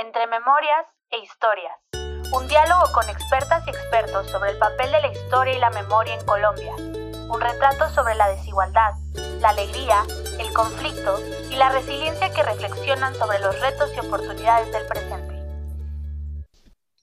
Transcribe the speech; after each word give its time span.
Entre 0.00 0.28
Memorias 0.28 0.86
e 1.10 1.18
Historias. 1.24 1.74
Un 2.32 2.46
diálogo 2.46 2.84
con 2.94 3.10
expertas 3.10 3.66
y 3.66 3.70
expertos 3.70 4.30
sobre 4.30 4.52
el 4.52 4.58
papel 4.58 4.92
de 4.92 5.00
la 5.00 5.10
historia 5.10 5.56
y 5.56 5.58
la 5.58 5.70
memoria 5.70 6.14
en 6.14 6.24
Colombia. 6.24 6.72
Un 7.28 7.40
retrato 7.40 7.90
sobre 7.90 8.14
la 8.14 8.28
desigualdad, 8.28 8.92
la 9.40 9.48
alegría, 9.48 10.04
el 10.38 10.54
conflicto 10.54 11.18
y 11.50 11.56
la 11.56 11.72
resiliencia 11.72 12.32
que 12.32 12.44
reflexionan 12.44 13.12
sobre 13.16 13.40
los 13.40 13.60
retos 13.60 13.90
y 13.96 13.98
oportunidades 13.98 14.70
del 14.70 14.86
presente. 14.86 15.34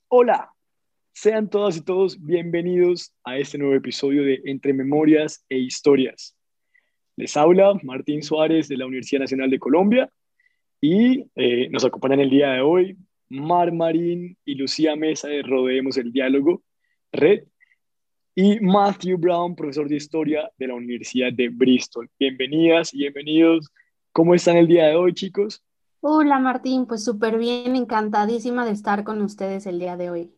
Hola, 0.08 0.50
sean 1.12 1.50
todas 1.50 1.76
y 1.76 1.82
todos 1.82 2.18
bienvenidos 2.24 3.12
a 3.24 3.36
este 3.36 3.58
nuevo 3.58 3.74
episodio 3.74 4.22
de 4.22 4.40
Entre 4.46 4.72
Memorias 4.72 5.44
e 5.50 5.58
Historias. 5.58 6.34
Les 7.16 7.36
habla 7.36 7.74
Martín 7.82 8.22
Suárez 8.22 8.68
de 8.68 8.78
la 8.78 8.86
Universidad 8.86 9.20
Nacional 9.20 9.50
de 9.50 9.58
Colombia 9.58 10.10
y 10.80 11.26
eh, 11.34 11.68
nos 11.70 11.84
acompañan 11.84 12.20
el 12.20 12.30
día 12.30 12.50
de 12.50 12.60
hoy 12.60 12.96
Mar 13.28 13.72
Marín 13.72 14.36
y 14.44 14.54
Lucía 14.54 14.96
Mesa 14.96 15.28
de 15.28 15.42
Rodeemos 15.42 15.96
el 15.96 16.12
Diálogo, 16.12 16.62
Red, 17.12 17.44
y 18.34 18.60
Matthew 18.60 19.16
Brown, 19.16 19.56
profesor 19.56 19.88
de 19.88 19.96
Historia 19.96 20.50
de 20.58 20.66
la 20.66 20.74
Universidad 20.74 21.32
de 21.32 21.48
Bristol. 21.48 22.10
Bienvenidas 22.18 22.92
y 22.92 22.98
bienvenidos. 22.98 23.70
¿Cómo 24.12 24.34
están 24.34 24.58
el 24.58 24.68
día 24.68 24.88
de 24.88 24.96
hoy, 24.96 25.14
chicos? 25.14 25.62
Hola 26.00 26.38
Martín, 26.38 26.86
pues 26.86 27.02
súper 27.02 27.38
bien, 27.38 27.74
encantadísima 27.74 28.66
de 28.66 28.72
estar 28.72 29.04
con 29.04 29.22
ustedes 29.22 29.66
el 29.66 29.78
día 29.78 29.96
de 29.96 30.10
hoy. 30.10 30.30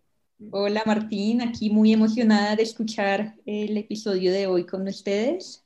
Hola 0.52 0.84
Martín, 0.86 1.42
aquí 1.42 1.70
muy 1.70 1.92
emocionada 1.92 2.54
de 2.54 2.62
escuchar 2.62 3.34
el 3.44 3.76
episodio 3.76 4.32
de 4.32 4.46
hoy 4.46 4.64
con 4.64 4.86
ustedes. 4.86 5.64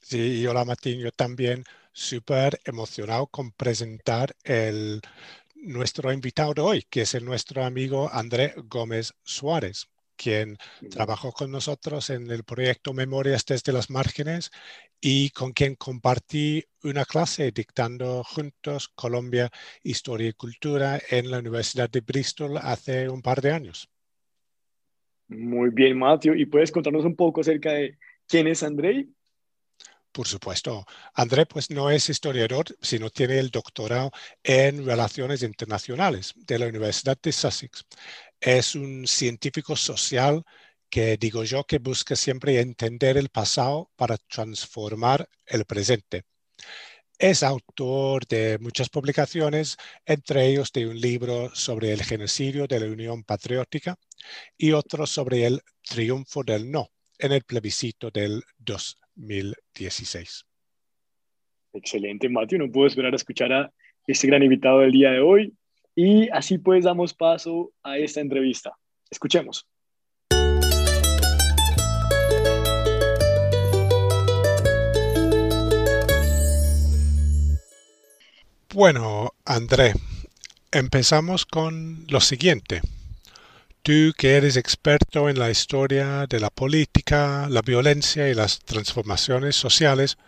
Sí, 0.00 0.44
hola 0.46 0.64
Martín, 0.64 0.98
yo 0.98 1.12
también 1.12 1.62
súper 1.98 2.60
emocionado 2.64 3.26
con 3.26 3.50
presentar 3.50 4.36
el, 4.44 5.00
nuestro 5.56 6.12
invitado 6.12 6.54
de 6.54 6.60
hoy, 6.62 6.82
que 6.88 7.02
es 7.02 7.14
el 7.14 7.24
nuestro 7.24 7.64
amigo 7.64 8.08
André 8.12 8.54
Gómez 8.68 9.14
Suárez, 9.24 9.90
quien 10.16 10.56
trabajó 10.90 11.32
con 11.32 11.50
nosotros 11.50 12.10
en 12.10 12.30
el 12.30 12.44
proyecto 12.44 12.92
Memorias 12.94 13.44
desde 13.44 13.72
las 13.72 13.90
márgenes 13.90 14.50
y 15.00 15.30
con 15.30 15.52
quien 15.52 15.74
compartí 15.74 16.64
una 16.84 17.04
clase 17.04 17.50
dictando 17.50 18.22
juntos 18.22 18.88
Colombia, 18.94 19.50
Historia 19.82 20.28
y 20.28 20.32
Cultura 20.34 21.00
en 21.10 21.30
la 21.30 21.40
Universidad 21.40 21.90
de 21.90 22.00
Bristol 22.00 22.58
hace 22.58 23.08
un 23.08 23.22
par 23.22 23.40
de 23.40 23.50
años. 23.50 23.88
Muy 25.26 25.70
bien, 25.70 25.98
Matthew. 25.98 26.34
¿Y 26.34 26.46
puedes 26.46 26.70
contarnos 26.70 27.04
un 27.04 27.16
poco 27.16 27.40
acerca 27.40 27.72
de 27.72 27.98
quién 28.26 28.46
es 28.46 28.62
André 28.62 29.08
por 30.18 30.26
supuesto. 30.26 30.84
André 31.14 31.46
pues 31.46 31.70
no 31.70 31.92
es 31.92 32.08
historiador, 32.08 32.64
sino 32.82 33.08
tiene 33.08 33.38
el 33.38 33.50
doctorado 33.50 34.10
en 34.42 34.84
Relaciones 34.84 35.44
Internacionales 35.44 36.34
de 36.34 36.58
la 36.58 36.66
Universidad 36.66 37.16
de 37.22 37.30
Sussex. 37.30 37.84
Es 38.40 38.74
un 38.74 39.06
científico 39.06 39.76
social 39.76 40.42
que 40.90 41.16
digo 41.18 41.44
yo 41.44 41.62
que 41.62 41.78
busca 41.78 42.16
siempre 42.16 42.60
entender 42.60 43.16
el 43.16 43.28
pasado 43.28 43.92
para 43.94 44.16
transformar 44.18 45.28
el 45.46 45.64
presente. 45.66 46.24
Es 47.16 47.44
autor 47.44 48.26
de 48.26 48.58
muchas 48.60 48.88
publicaciones, 48.88 49.76
entre 50.04 50.48
ellos 50.48 50.72
de 50.72 50.88
un 50.88 51.00
libro 51.00 51.54
sobre 51.54 51.92
el 51.92 52.02
genocidio 52.02 52.66
de 52.66 52.80
la 52.80 52.86
Unión 52.86 53.22
Patriótica 53.22 53.96
y 54.56 54.72
otro 54.72 55.06
sobre 55.06 55.46
el 55.46 55.62
triunfo 55.82 56.42
del 56.42 56.68
no 56.72 56.90
en 57.20 57.30
el 57.30 57.44
plebiscito 57.44 58.10
del 58.10 58.42
2 58.58 58.98
2016. 59.18 60.46
Excelente, 61.74 62.28
Matthew. 62.28 62.58
No 62.58 62.72
puedo 62.72 62.86
esperar 62.86 63.12
a 63.12 63.16
escuchar 63.16 63.52
a 63.52 63.72
este 64.06 64.26
gran 64.26 64.42
invitado 64.42 64.80
del 64.80 64.92
día 64.92 65.10
de 65.10 65.20
hoy. 65.20 65.52
Y 65.94 66.28
así 66.30 66.58
pues 66.58 66.84
damos 66.84 67.12
paso 67.12 67.72
a 67.82 67.98
esta 67.98 68.20
entrevista. 68.20 68.72
Escuchemos. 69.10 69.66
Bueno, 78.74 79.32
André, 79.44 79.94
empezamos 80.70 81.46
con 81.46 82.06
lo 82.08 82.20
siguiente. 82.20 82.80
Tú 83.88 84.12
que 84.18 84.36
eres 84.36 84.58
experto 84.58 85.30
en 85.30 85.38
la 85.38 85.50
historia 85.50 86.26
de 86.26 86.40
la 86.40 86.50
política, 86.50 87.48
la 87.48 87.62
violencia 87.62 88.28
y 88.28 88.34
las 88.34 88.58
transformaciones 88.58 89.56
sociales, 89.56 90.18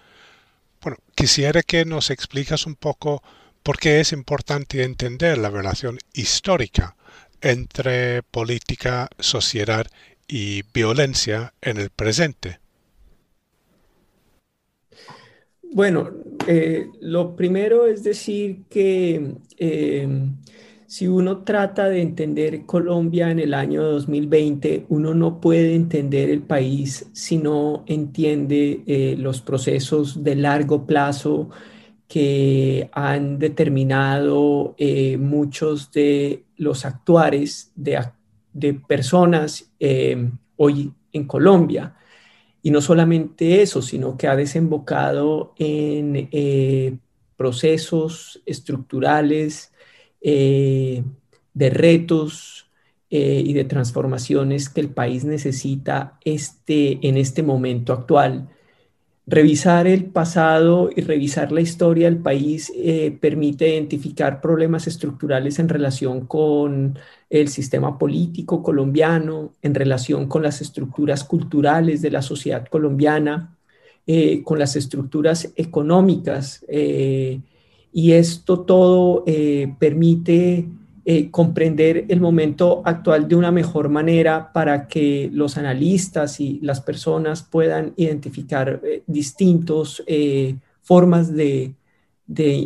bueno, 0.81 0.97
quisiera 1.15 1.63
que 1.63 1.85
nos 1.85 2.09
explicas 2.09 2.65
un 2.65 2.75
poco 2.75 3.23
por 3.63 3.79
qué 3.79 4.01
es 4.01 4.13
importante 4.13 4.83
entender 4.83 5.37
la 5.37 5.51
relación 5.51 5.99
histórica 6.15 6.97
entre 7.43 8.23
política, 8.23 9.11
sociedad 9.19 9.87
y 10.27 10.63
violencia 10.73 11.53
en 11.61 11.77
el 11.77 11.91
presente. 11.91 12.61
Bueno, 15.71 16.13
eh, 16.47 16.87
lo 17.03 17.37
primero 17.37 17.87
es 17.87 18.05
decir 18.05 18.63
que 18.71 19.35
eh, 19.59 20.09
si 20.91 21.07
uno 21.07 21.45
trata 21.45 21.89
de 21.89 22.03
entender 22.03 22.67
Colombia 22.67 23.31
en 23.31 23.39
el 23.39 23.55
año 23.55 23.85
2020, 23.85 24.87
uno 24.89 25.15
no 25.15 25.41
puede 25.41 25.77
entender 25.77 26.31
el 26.31 26.43
país 26.43 27.09
si 27.13 27.37
no 27.37 27.85
entiende 27.87 28.83
eh, 28.89 29.15
los 29.17 29.41
procesos 29.41 30.25
de 30.25 30.35
largo 30.35 30.87
plazo 30.87 31.49
que 32.09 32.91
han 32.93 33.39
determinado 33.39 34.75
eh, 34.79 35.17
muchos 35.17 35.93
de 35.93 36.43
los 36.57 36.85
actuares 36.85 37.71
de, 37.77 38.75
personas 38.89 39.71
eh, 39.79 40.29
hoy 40.57 40.93
en 41.13 41.25
Colombia. 41.25 41.95
Y 42.63 42.73
no 42.73 42.81
solamente 42.81 43.63
eso, 43.63 43.81
sino 43.81 44.17
que 44.17 44.27
ha 44.27 44.35
desembocado 44.35 45.55
en 45.57 46.29
procesos 47.37 48.43
estructurales, 48.45 49.73
eh, 50.21 51.03
de 51.55 51.71
retos 51.71 52.69
eh, 53.11 53.43
y 53.45 53.55
de 53.55 53.65
transformaciones 53.65 54.69
que 54.69 54.81
el 54.81 54.91
país 54.91 55.25
necesita 55.25 56.19
este, 56.25 57.07
en 57.07 57.17
este 57.17 57.43
momento 57.43 57.93
actual. 57.93 58.49
Revisar 59.27 59.87
el 59.87 60.07
pasado 60.07 60.91
y 60.95 61.01
revisar 61.03 61.53
la 61.53 61.61
historia 61.61 62.07
del 62.09 62.19
país 62.19 62.73
eh, 62.77 63.17
permite 63.21 63.69
identificar 63.69 64.41
problemas 64.41 64.87
estructurales 64.87 65.59
en 65.59 65.69
relación 65.69 66.27
con 66.27 66.99
el 67.29 67.49
sistema 67.49 67.99
político 67.99 68.63
colombiano, 68.63 69.53
en 69.63 69.75
relación 69.75 70.29
con 70.29 70.43
las 70.43 70.61
estructuras 70.61 71.25
culturales 71.25 72.03
de 72.03 72.11
la 72.11 72.23
sociedad 72.23 72.67
colombiana, 72.69 73.57
con 74.43 74.59
las 74.59 74.75
estructuras 74.75 75.53
económicas 75.55 76.65
y 77.93 78.13
esto 78.13 78.61
todo 78.61 79.25
eh, 79.27 79.75
permite 79.79 80.67
eh, 81.05 81.31
comprender 81.31 82.07
el 82.09 82.21
momento 82.21 82.83
actual 82.85 83.27
de 83.27 83.35
una 83.35 83.51
mejor 83.51 83.89
manera 83.89 84.53
para 84.53 84.87
que 84.87 85.29
los 85.33 85.57
analistas 85.57 86.41
y 86.41 86.61
las 86.63 86.81
personas 86.81 87.43
puedan 87.43 87.93
identificar 87.97 88.81
eh, 88.85 89.03
distintas 89.07 90.03
formas 90.83 91.35
de, 91.35 91.75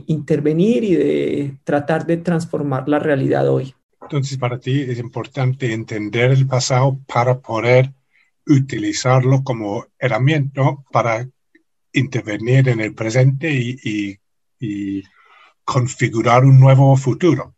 intervenir 0.06 0.84
y 0.84 0.94
de 0.94 1.56
tratar 1.64 2.06
de 2.06 2.18
transformar 2.18 2.86
la 2.86 2.98
realidad 2.98 3.48
hoy. 3.48 3.74
Entonces, 4.02 4.36
para 4.36 4.58
ti 4.58 4.82
es 4.82 4.98
importante 4.98 5.72
entender 5.72 6.32
el 6.32 6.46
pasado 6.46 6.98
para 7.06 7.38
poder 7.38 7.90
utilizarlo 8.46 9.42
como 9.42 9.86
herramienta 9.98 10.76
para 10.92 11.26
intervenir 11.92 12.68
en 12.68 12.80
el 12.80 12.94
presente 12.94 13.50
y 13.54 14.18
configurar 15.64 16.44
un 16.44 16.60
nuevo 16.60 16.96
futuro. 16.96 17.54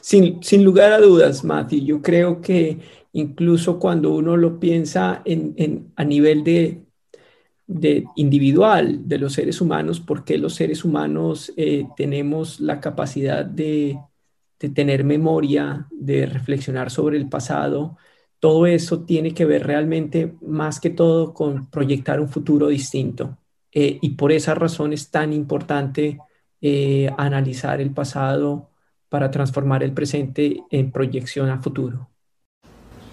Sin, 0.00 0.42
sin 0.42 0.64
lugar 0.64 0.92
a 0.92 0.98
dudas, 0.98 1.44
Matthew, 1.44 1.84
yo 1.84 2.02
creo 2.02 2.40
que 2.40 2.78
incluso 3.12 3.78
cuando 3.78 4.14
uno 4.14 4.36
lo 4.36 4.58
piensa 4.58 5.22
en, 5.24 5.54
en, 5.56 5.92
a 5.96 6.04
nivel 6.04 6.44
de, 6.44 6.82
de, 7.66 8.04
individual 8.16 9.08
de 9.08 9.18
los 9.18 9.34
seres 9.34 9.60
humanos, 9.60 10.00
porque 10.00 10.38
los 10.38 10.54
seres 10.54 10.84
humanos 10.84 11.52
eh, 11.56 11.86
tenemos 11.96 12.60
la 12.60 12.80
capacidad 12.80 13.44
de, 13.44 13.98
de, 14.58 14.68
tener 14.70 15.04
memoria, 15.04 15.86
de 15.90 16.26
reflexionar 16.26 16.90
sobre 16.90 17.18
el 17.18 17.28
pasado, 17.28 17.96
todo 18.38 18.66
eso 18.66 19.04
tiene 19.04 19.34
que 19.34 19.44
ver 19.44 19.66
realmente 19.66 20.34
más 20.40 20.80
que 20.80 20.90
todo 20.90 21.34
con 21.34 21.68
proyectar 21.70 22.20
un 22.20 22.28
futuro 22.28 22.68
distinto. 22.68 23.36
Eh, 23.72 23.98
y 24.00 24.10
por 24.10 24.32
esa 24.32 24.54
razón 24.54 24.92
es 24.92 25.10
tan 25.10 25.32
importante 25.32 26.18
eh, 26.60 27.10
analizar 27.16 27.80
el 27.80 27.90
pasado 27.90 28.70
para 29.08 29.30
transformar 29.30 29.82
el 29.82 29.92
presente 29.92 30.62
en 30.70 30.90
proyección 30.90 31.50
a 31.50 31.60
futuro. 31.60 32.08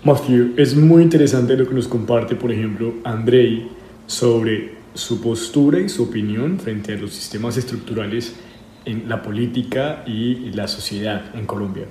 Matthew, 0.03 0.53
es 0.57 0.75
muy 0.75 1.03
interesante 1.03 1.57
lo 1.57 1.67
que 1.67 1.73
nos 1.73 1.87
comparte, 1.87 2.35
por 2.35 2.51
ejemplo, 2.51 2.93
Andrei 3.03 3.69
sobre 4.05 4.77
su 4.93 5.21
postura 5.21 5.79
y 5.79 5.89
su 5.89 6.03
opinión 6.03 6.59
frente 6.59 6.93
a 6.93 6.97
los 6.97 7.13
sistemas 7.13 7.57
estructurales 7.57 8.35
en 8.87 9.09
la 9.09 9.21
política 9.21 10.03
y 10.07 10.51
la 10.51 10.67
sociedad 10.67 11.35
en 11.35 11.45
Colombia? 11.45 11.85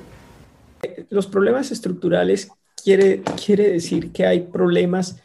Los 1.11 1.26
problemas 1.26 1.70
estructurales 1.70 2.49
quiere, 2.82 3.23
quiere 3.44 3.70
decir 3.70 4.12
que 4.12 4.25
hay 4.25 4.41
problemas 4.41 5.20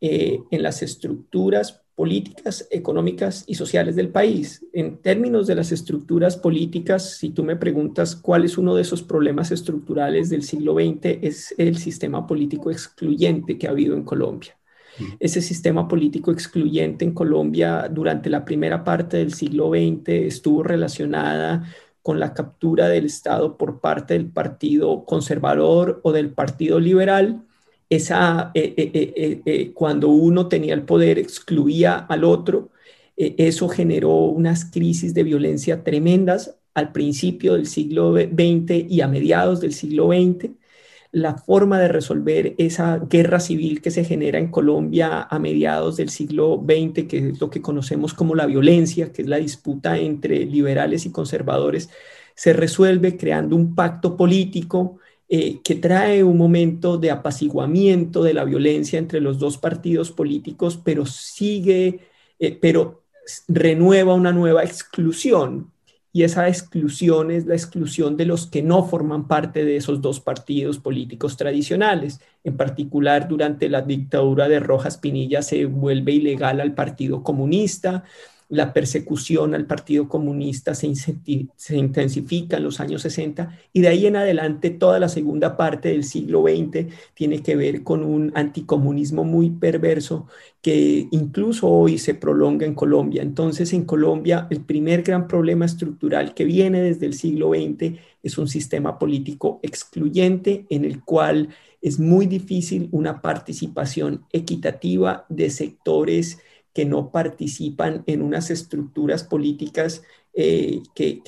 eh, 0.00 0.40
en 0.50 0.62
las 0.62 0.82
estructuras 0.82 1.81
políticas, 2.02 2.66
económicas 2.72 3.44
y 3.46 3.54
sociales 3.54 3.94
del 3.94 4.08
país. 4.08 4.66
En 4.72 4.96
términos 4.96 5.46
de 5.46 5.54
las 5.54 5.70
estructuras 5.70 6.36
políticas, 6.36 7.16
si 7.18 7.30
tú 7.30 7.44
me 7.44 7.54
preguntas 7.54 8.16
cuál 8.16 8.44
es 8.44 8.58
uno 8.58 8.74
de 8.74 8.82
esos 8.82 9.04
problemas 9.04 9.52
estructurales 9.52 10.28
del 10.28 10.42
siglo 10.42 10.74
XX, 10.74 11.18
es 11.22 11.54
el 11.58 11.76
sistema 11.76 12.26
político 12.26 12.72
excluyente 12.72 13.56
que 13.56 13.68
ha 13.68 13.70
habido 13.70 13.94
en 13.94 14.02
Colombia. 14.02 14.58
Ese 15.20 15.40
sistema 15.40 15.86
político 15.86 16.32
excluyente 16.32 17.04
en 17.04 17.14
Colombia 17.14 17.88
durante 17.88 18.28
la 18.30 18.44
primera 18.44 18.82
parte 18.82 19.18
del 19.18 19.32
siglo 19.32 19.68
XX 19.70 20.08
estuvo 20.08 20.64
relacionada 20.64 21.72
con 22.02 22.18
la 22.18 22.34
captura 22.34 22.88
del 22.88 23.06
Estado 23.06 23.56
por 23.56 23.80
parte 23.80 24.14
del 24.14 24.26
Partido 24.26 25.04
Conservador 25.04 26.00
o 26.02 26.10
del 26.10 26.32
Partido 26.32 26.80
Liberal 26.80 27.44
esa, 27.96 28.50
eh, 28.54 28.74
eh, 28.76 29.42
eh, 29.44 29.72
cuando 29.74 30.08
uno 30.08 30.48
tenía 30.48 30.72
el 30.72 30.82
poder 30.82 31.18
excluía 31.18 31.98
al 31.98 32.24
otro, 32.24 32.70
eso 33.14 33.68
generó 33.68 34.10
unas 34.10 34.64
crisis 34.64 35.12
de 35.14 35.22
violencia 35.22 35.84
tremendas 35.84 36.56
al 36.74 36.90
principio 36.92 37.52
del 37.52 37.66
siglo 37.66 38.14
XX 38.14 38.86
y 38.88 39.02
a 39.02 39.08
mediados 39.08 39.60
del 39.60 39.74
siglo 39.74 40.08
XX. 40.08 40.50
La 41.12 41.36
forma 41.36 41.78
de 41.78 41.88
resolver 41.88 42.54
esa 42.56 42.98
guerra 42.98 43.38
civil 43.38 43.82
que 43.82 43.90
se 43.90 44.04
genera 44.04 44.38
en 44.38 44.50
Colombia 44.50 45.22
a 45.22 45.38
mediados 45.38 45.98
del 45.98 46.08
siglo 46.08 46.64
XX, 46.66 47.06
que 47.06 47.28
es 47.28 47.40
lo 47.40 47.50
que 47.50 47.60
conocemos 47.60 48.14
como 48.14 48.34
la 48.34 48.46
violencia, 48.46 49.12
que 49.12 49.22
es 49.22 49.28
la 49.28 49.36
disputa 49.36 49.98
entre 49.98 50.46
liberales 50.46 51.04
y 51.04 51.12
conservadores, 51.12 51.90
se 52.34 52.54
resuelve 52.54 53.18
creando 53.18 53.54
un 53.56 53.74
pacto 53.74 54.16
político 54.16 54.98
eh, 55.34 55.62
que 55.64 55.76
trae 55.76 56.22
un 56.22 56.36
momento 56.36 56.98
de 56.98 57.10
apaciguamiento 57.10 58.22
de 58.22 58.34
la 58.34 58.44
violencia 58.44 58.98
entre 58.98 59.18
los 59.18 59.38
dos 59.38 59.56
partidos 59.56 60.10
políticos, 60.12 60.78
pero 60.84 61.06
sigue, 61.06 62.00
eh, 62.38 62.58
pero 62.60 63.04
renueva 63.48 64.12
una 64.12 64.30
nueva 64.30 64.62
exclusión. 64.62 65.72
Y 66.12 66.24
esa 66.24 66.48
exclusión 66.48 67.30
es 67.30 67.46
la 67.46 67.54
exclusión 67.54 68.18
de 68.18 68.26
los 68.26 68.46
que 68.46 68.62
no 68.62 68.84
forman 68.84 69.26
parte 69.26 69.64
de 69.64 69.76
esos 69.76 70.02
dos 70.02 70.20
partidos 70.20 70.78
políticos 70.78 71.38
tradicionales. 71.38 72.20
En 72.44 72.58
particular, 72.58 73.26
durante 73.26 73.70
la 73.70 73.80
dictadura 73.80 74.50
de 74.50 74.60
Rojas 74.60 74.98
Pinilla 74.98 75.40
se 75.40 75.64
vuelve 75.64 76.12
ilegal 76.12 76.60
al 76.60 76.74
Partido 76.74 77.22
Comunista, 77.22 78.04
la 78.52 78.74
persecución 78.74 79.54
al 79.54 79.64
Partido 79.64 80.10
Comunista 80.10 80.74
se, 80.74 80.86
intensifica 81.70 82.58
en 82.58 82.62
los 82.62 82.80
años 82.80 83.00
60 83.00 83.58
y 83.72 83.80
de 83.80 83.88
ahí 83.88 84.04
en 84.04 84.16
adelante 84.16 84.68
toda 84.68 85.00
la 85.00 85.08
segunda 85.08 85.56
parte 85.56 85.88
del 85.88 86.04
siglo 86.04 86.42
XX 86.42 86.92
tiene 87.14 87.42
que 87.42 87.56
ver 87.56 87.82
con 87.82 88.04
un 88.04 88.30
anticomunismo 88.34 89.24
muy 89.24 89.48
perverso 89.48 90.26
que 90.60 91.08
incluso 91.12 91.66
hoy 91.66 91.96
se 91.96 92.12
prolonga 92.12 92.66
en 92.66 92.74
Colombia. 92.74 93.22
Entonces 93.22 93.72
en 93.72 93.86
Colombia 93.86 94.48
el 94.50 94.60
primer 94.60 95.02
gran 95.02 95.28
problema 95.28 95.64
estructural 95.64 96.34
que 96.34 96.44
viene 96.44 96.82
desde 96.82 97.06
el 97.06 97.14
siglo 97.14 97.52
XX 97.54 97.98
es 98.22 98.36
un 98.36 98.48
sistema 98.48 98.98
político 98.98 99.60
excluyente 99.62 100.66
en 100.68 100.84
el 100.84 101.02
cual 101.02 101.48
es 101.80 101.98
muy 101.98 102.26
difícil 102.26 102.90
una 102.92 103.22
participación 103.22 104.26
equitativa 104.30 105.24
de 105.30 105.48
sectores 105.48 106.38
que 106.72 106.84
no 106.84 107.10
participan 107.10 108.02
en 108.06 108.22
unas 108.22 108.50
estructuras 108.50 109.24
políticas 109.24 110.02
eh, 110.34 110.82
que, 110.94 111.22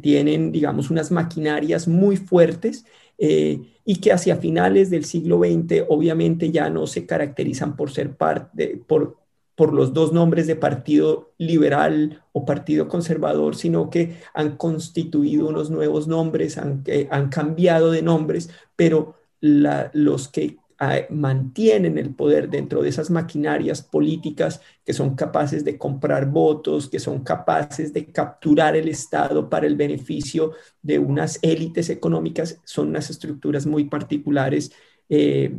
tienen, 0.00 0.50
digamos, 0.50 0.90
unas 0.90 1.10
maquinarias 1.10 1.86
muy 1.86 2.16
fuertes 2.16 2.86
eh, 3.18 3.60
y 3.84 3.96
que 3.96 4.12
hacia 4.12 4.36
finales 4.36 4.88
del 4.88 5.04
siglo 5.04 5.40
XX 5.40 5.84
obviamente 5.88 6.50
ya 6.50 6.70
no 6.70 6.86
se 6.86 7.04
caracterizan 7.04 7.76
por 7.76 7.90
ser 7.90 8.16
parte, 8.16 8.80
por, 8.86 9.18
por 9.54 9.74
los 9.74 9.92
dos 9.92 10.12
nombres 10.12 10.46
de 10.46 10.56
partido 10.56 11.32
liberal 11.38 12.24
o 12.32 12.44
partido 12.44 12.88
conservador, 12.88 13.56
sino 13.56 13.90
que 13.90 14.16
han 14.32 14.56
constituido 14.56 15.48
unos 15.48 15.70
nuevos 15.70 16.08
nombres, 16.08 16.56
han, 16.58 16.82
eh, 16.86 17.06
han 17.10 17.28
cambiado 17.28 17.90
de 17.90 18.02
nombres, 18.02 18.50
pero 18.74 19.16
los 19.40 20.28
que 20.28 20.56
mantienen 21.10 21.98
el 21.98 22.14
poder 22.14 22.50
dentro 22.50 22.82
de 22.82 22.88
esas 22.88 23.10
maquinarias 23.10 23.82
políticas 23.82 24.60
que 24.84 24.92
son 24.92 25.14
capaces 25.14 25.64
de 25.64 25.78
comprar 25.78 26.30
votos, 26.30 26.88
que 26.88 26.98
son 26.98 27.22
capaces 27.22 27.92
de 27.92 28.06
capturar 28.06 28.76
el 28.76 28.88
Estado 28.88 29.48
para 29.48 29.66
el 29.66 29.76
beneficio 29.76 30.52
de 30.82 30.98
unas 30.98 31.38
élites 31.42 31.90
económicas, 31.90 32.60
son 32.64 32.88
unas 32.88 33.10
estructuras 33.10 33.66
muy 33.66 33.84
particulares 33.84 34.72
eh, 35.08 35.54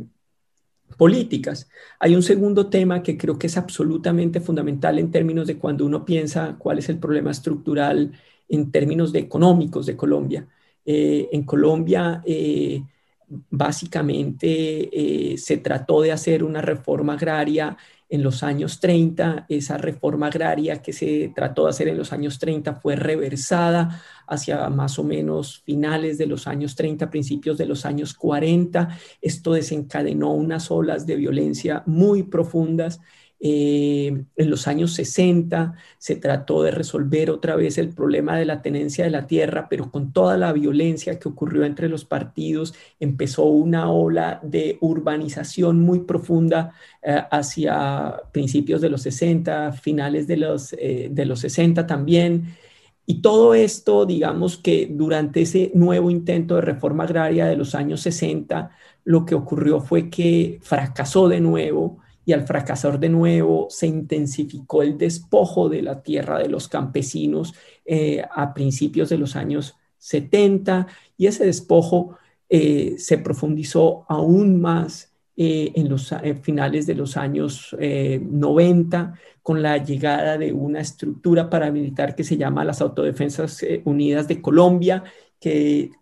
políticas. 0.96 1.68
Hay 1.98 2.14
un 2.14 2.22
segundo 2.22 2.68
tema 2.68 3.02
que 3.02 3.16
creo 3.16 3.38
que 3.38 3.48
es 3.48 3.56
absolutamente 3.56 4.40
fundamental 4.40 4.98
en 4.98 5.10
términos 5.10 5.46
de 5.46 5.58
cuando 5.58 5.84
uno 5.84 6.04
piensa 6.04 6.56
cuál 6.58 6.78
es 6.78 6.88
el 6.88 6.98
problema 6.98 7.30
estructural 7.30 8.12
en 8.48 8.70
términos 8.70 9.12
de 9.12 9.20
económicos 9.20 9.86
de 9.86 9.96
Colombia. 9.96 10.48
Eh, 10.84 11.28
en 11.32 11.42
Colombia, 11.44 12.22
eh, 12.24 12.82
básicamente 13.28 15.32
eh, 15.32 15.38
se 15.38 15.58
trató 15.58 16.00
de 16.00 16.12
hacer 16.12 16.44
una 16.44 16.60
reforma 16.60 17.14
agraria 17.14 17.76
en 18.08 18.22
los 18.22 18.42
años 18.42 18.80
30. 18.80 19.46
Esa 19.48 19.78
reforma 19.78 20.28
agraria 20.28 20.80
que 20.80 20.92
se 20.92 21.32
trató 21.34 21.64
de 21.64 21.70
hacer 21.70 21.88
en 21.88 21.98
los 21.98 22.12
años 22.12 22.38
30 22.38 22.74
fue 22.74 22.96
reversada 22.96 24.02
hacia 24.28 24.68
más 24.70 24.98
o 24.98 25.04
menos 25.04 25.62
finales 25.64 26.18
de 26.18 26.26
los 26.26 26.46
años 26.46 26.76
30, 26.76 27.10
principios 27.10 27.58
de 27.58 27.66
los 27.66 27.84
años 27.84 28.14
40. 28.14 28.88
Esto 29.20 29.52
desencadenó 29.52 30.32
unas 30.32 30.70
olas 30.70 31.06
de 31.06 31.16
violencia 31.16 31.82
muy 31.86 32.22
profundas 32.22 33.00
eh, 33.38 34.24
en 34.36 34.50
los 34.50 34.66
años 34.66 34.94
60 34.94 35.74
se 35.98 36.16
trató 36.16 36.62
de 36.62 36.70
resolver 36.70 37.30
otra 37.30 37.54
vez 37.54 37.76
el 37.76 37.90
problema 37.90 38.38
de 38.38 38.46
la 38.46 38.62
tenencia 38.62 39.04
de 39.04 39.10
la 39.10 39.26
tierra, 39.26 39.68
pero 39.68 39.90
con 39.90 40.12
toda 40.12 40.38
la 40.38 40.52
violencia 40.52 41.18
que 41.18 41.28
ocurrió 41.28 41.64
entre 41.64 41.88
los 41.88 42.04
partidos, 42.06 42.74
empezó 42.98 43.44
una 43.44 43.90
ola 43.90 44.40
de 44.42 44.78
urbanización 44.80 45.80
muy 45.80 46.00
profunda 46.00 46.72
eh, 47.02 47.22
hacia 47.30 48.14
principios 48.32 48.80
de 48.80 48.90
los 48.90 49.02
60, 49.02 49.72
finales 49.72 50.26
de 50.26 50.36
los, 50.38 50.72
eh, 50.78 51.08
de 51.10 51.26
los 51.26 51.40
60 51.40 51.86
también. 51.86 52.56
Y 53.04 53.20
todo 53.20 53.54
esto, 53.54 54.06
digamos 54.06 54.56
que 54.56 54.88
durante 54.90 55.42
ese 55.42 55.70
nuevo 55.74 56.10
intento 56.10 56.56
de 56.56 56.62
reforma 56.62 57.04
agraria 57.04 57.46
de 57.46 57.56
los 57.56 57.74
años 57.74 58.00
60, 58.00 58.70
lo 59.04 59.24
que 59.26 59.34
ocurrió 59.34 59.80
fue 59.80 60.10
que 60.10 60.58
fracasó 60.62 61.28
de 61.28 61.40
nuevo 61.40 62.00
y 62.26 62.32
al 62.32 62.44
fracasar 62.44 62.98
de 62.98 63.08
nuevo 63.08 63.68
se 63.70 63.86
intensificó 63.86 64.82
el 64.82 64.98
despojo 64.98 65.68
de 65.70 65.80
la 65.80 66.02
tierra 66.02 66.40
de 66.40 66.48
los 66.48 66.68
campesinos 66.68 67.54
eh, 67.86 68.22
a 68.34 68.52
principios 68.52 69.08
de 69.08 69.16
los 69.16 69.36
años 69.36 69.76
70 69.98 70.88
y 71.16 71.28
ese 71.28 71.46
despojo 71.46 72.18
eh, 72.50 72.96
se 72.98 73.18
profundizó 73.18 74.04
aún 74.08 74.60
más 74.60 75.12
eh, 75.36 75.70
en 75.76 75.88
los 75.88 76.12
finales 76.42 76.86
de 76.86 76.94
los 76.96 77.16
años 77.16 77.76
90 77.78 79.14
con 79.42 79.62
la 79.62 79.76
llegada 79.78 80.36
de 80.36 80.52
una 80.52 80.80
estructura 80.80 81.48
paramilitar 81.48 82.16
que 82.16 82.24
se 82.24 82.36
llama 82.36 82.64
las 82.64 82.80
Autodefensas 82.80 83.64
Unidas 83.84 84.26
de 84.26 84.40
Colombia, 84.42 85.04
que 85.38 85.92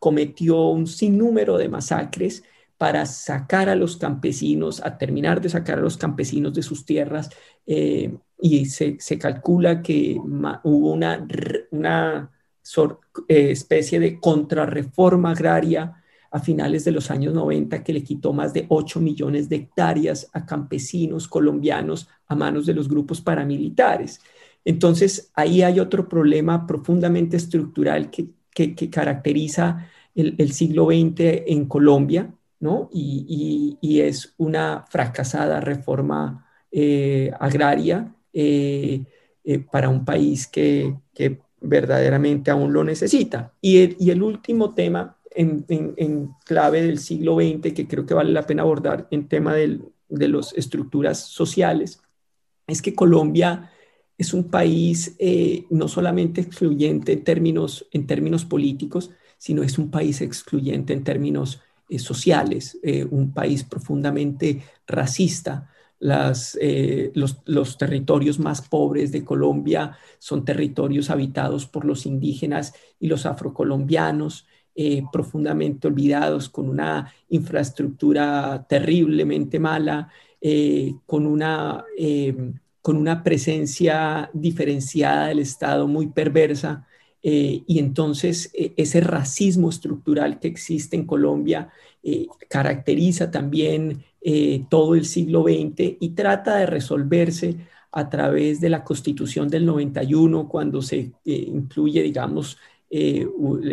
cometió 0.00 0.70
un 0.70 0.86
sinnúmero 0.86 1.58
de 1.58 1.68
masacres 1.68 2.42
para 2.78 3.04
sacar 3.06 3.68
a 3.68 3.74
los 3.74 3.96
campesinos, 3.96 4.80
a 4.84 4.96
terminar 4.96 5.40
de 5.40 5.48
sacar 5.48 5.78
a 5.78 5.82
los 5.82 5.96
campesinos 5.96 6.54
de 6.54 6.62
sus 6.62 6.86
tierras. 6.86 7.28
Eh, 7.66 8.16
y 8.40 8.66
se, 8.66 8.96
calcula 9.18 9.82
que 9.82 10.16
hubo 10.62 10.92
una, 10.92 11.26
una 11.72 12.30
eh, 13.28 13.50
especie 13.50 13.98
de 13.98 14.20
contrarreforma 14.20 15.32
agraria 15.32 16.02
a 16.30 16.38
finales 16.38 16.84
de 16.84 16.92
los 16.92 17.10
años 17.10 17.34
90 17.34 17.82
que 17.82 17.92
le 17.92 18.04
quitó 18.04 18.32
más 18.32 18.52
de 18.52 18.66
8 18.68 19.00
millones 19.00 19.48
de 19.48 19.56
hectáreas 19.56 20.30
a 20.32 20.46
campesinos 20.46 21.26
colombianos 21.26 22.08
a 22.28 22.36
manos 22.36 22.66
de 22.66 22.74
los 22.74 22.88
grupos 22.88 23.20
paramilitares. 23.20 24.20
Entonces, 24.64 25.32
ahí 25.34 25.62
hay 25.62 25.80
otro 25.80 26.08
problema 26.08 26.66
profundamente 26.66 27.36
estructural 27.36 28.10
que, 28.10 28.28
caracteriza 28.90 29.86
el, 30.14 30.34
el 30.38 30.52
siglo 30.52 30.86
XX 30.86 31.44
en 31.46 31.66
Colombia, 31.66 32.34
¿no? 32.60 32.88
Y, 32.92 33.78
es 34.00 34.34
una 34.38 34.84
fracasada 34.88 35.60
reforma 35.60 36.46
eh, 36.70 37.30
agraria 37.40 38.14
eh, 38.32 39.04
eh, 39.44 39.58
para 39.58 39.88
un 39.88 40.04
país 40.04 40.46
que, 40.46 40.96
verdaderamente 41.60 42.50
aún 42.50 42.72
lo 42.72 42.84
necesita. 42.84 43.52
Y 43.60 44.10
el, 44.10 44.22
último 44.22 44.74
tema 44.74 45.18
en, 45.30 46.30
clave 46.44 46.82
del 46.82 46.98
siglo 46.98 47.36
XX 47.36 47.72
que 47.74 47.86
creo 47.88 48.06
que 48.06 48.14
vale 48.14 48.32
la 48.32 48.46
pena 48.46 48.62
abordar 48.62 49.08
en 49.10 49.28
tema 49.28 49.54
de 49.54 49.80
las 50.08 50.52
estructuras 50.54 51.18
sociales 51.18 52.00
es 52.66 52.82
que 52.82 52.94
Colombia 52.94 53.70
es 54.16 54.34
un 54.34 54.50
país 54.50 55.16
no 55.70 55.88
solamente 55.88 56.40
excluyente 56.40 57.12
en 57.12 57.24
términos, 57.24 57.88
en 57.92 58.06
términos 58.06 58.44
políticos, 58.44 59.10
sino 59.38 59.62
es 59.62 59.78
un 59.78 59.90
país 59.90 60.20
excluyente 60.20 60.92
en 60.92 61.04
términos 61.04 61.60
eh, 61.88 61.98
sociales, 61.98 62.78
eh, 62.82 63.04
un 63.10 63.32
país 63.32 63.64
profundamente 63.64 64.62
racista. 64.86 65.70
Las, 66.00 66.56
los, 67.14 67.38
los, 67.44 67.76
territorios 67.76 68.38
más 68.38 68.62
pobres 68.62 69.10
de 69.10 69.24
Colombia 69.24 69.98
son 70.20 70.44
territorios 70.44 71.10
habitados 71.10 71.66
por 71.66 71.84
los 71.84 72.06
indígenas 72.06 72.72
y 73.00 73.08
los 73.08 73.26
afrocolombianos, 73.26 74.46
profundamente 75.10 75.88
olvidados, 75.88 76.48
con 76.50 76.68
una 76.68 77.12
infraestructura 77.30 78.64
terriblemente 78.68 79.58
mala, 79.58 80.08
con 81.04 81.26
una 81.26 81.84
con 82.88 82.96
una 82.96 83.22
presencia 83.22 84.30
diferenciada 84.32 85.26
del 85.26 85.40
Estado 85.40 85.86
muy 85.86 86.06
perversa. 86.06 86.86
Eh, 87.22 87.62
y 87.66 87.78
entonces 87.80 88.50
e, 88.54 88.74
ese 88.76 89.00
racismo 89.00 89.70
estructural 89.70 90.38
que 90.38 90.48
existe 90.48 90.94
en 90.96 91.04
Colombia 91.04 91.68
eh, 92.02 92.26
caracteriza 92.48 93.30
también 93.30 94.04
eh, 94.20 94.64
todo 94.70 94.94
el 94.94 95.04
siglo 95.04 95.42
XX 95.42 95.96
y 96.00 96.10
trata 96.10 96.56
de 96.56 96.66
resolverse 96.66 97.56
a 97.90 98.08
través 98.08 98.60
de 98.60 98.68
la 98.68 98.84
Constitución 98.84 99.48
del 99.48 99.64
91, 99.64 100.46
cuando 100.48 100.82
se 100.82 101.12
incluye, 101.24 102.02
digamos, 102.02 102.58
eh, 102.90 103.26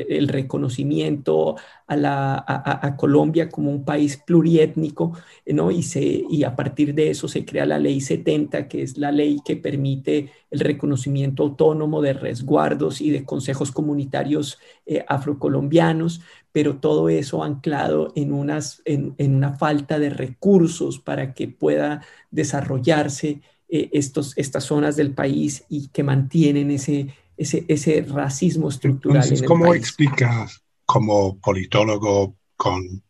el 0.10 0.28
reconocimiento 0.28 1.56
a, 1.88 2.96
Colombia 2.98 3.50
como 3.50 3.72
un 3.72 3.86
país 3.86 4.18
pluriétnico, 4.18 5.14
¿no? 5.46 5.70
Y, 5.72 6.44
a 6.44 6.56
partir 6.56 6.94
de 6.94 7.12
eso 7.12 7.28
se 7.28 7.46
crea 7.46 7.66
la 7.66 7.80
ley 7.80 8.02
70, 8.02 8.68
que 8.68 8.82
es 8.82 8.98
la 8.98 9.12
ley 9.12 9.40
que 9.46 9.56
permite 9.56 10.32
el 10.52 10.60
reconocimiento 10.60 11.44
autónomo 11.44 12.02
de 12.02 12.14
resguardos 12.14 13.00
y 13.02 13.10
de 13.12 13.24
consejos 13.24 13.72
comunitarios 13.72 14.60
eh, 14.86 15.06
afrocolombianos, 15.08 16.22
pero 16.52 16.78
todo 16.78 17.08
eso 17.10 17.44
anclado 17.44 18.12
en, 18.16 18.34
unas, 18.34 18.82
en, 18.86 19.16
una 19.18 19.54
falta 19.54 20.00
de 20.00 20.10
recursos 20.10 21.00
para 21.00 21.34
que 21.34 21.48
pueda 21.48 22.02
desarrollarse 22.32 23.42
eh, 23.70 23.90
estos, 23.94 24.38
estas 24.38 24.66
zonas 24.66 24.96
del 24.96 25.14
país 25.14 25.66
y 25.70 25.88
que 25.88 26.04
mantienen 26.04 26.72
ese 26.72 27.14
ese, 27.38 27.66
ese 27.68 28.02
racismo 28.02 28.70
estructural. 28.70 29.24
Entonces, 29.24 29.48
¿cómo 29.48 29.74
explicas 29.74 30.62
como 30.86 31.40
politólogo 31.40 32.38
con 32.56 33.04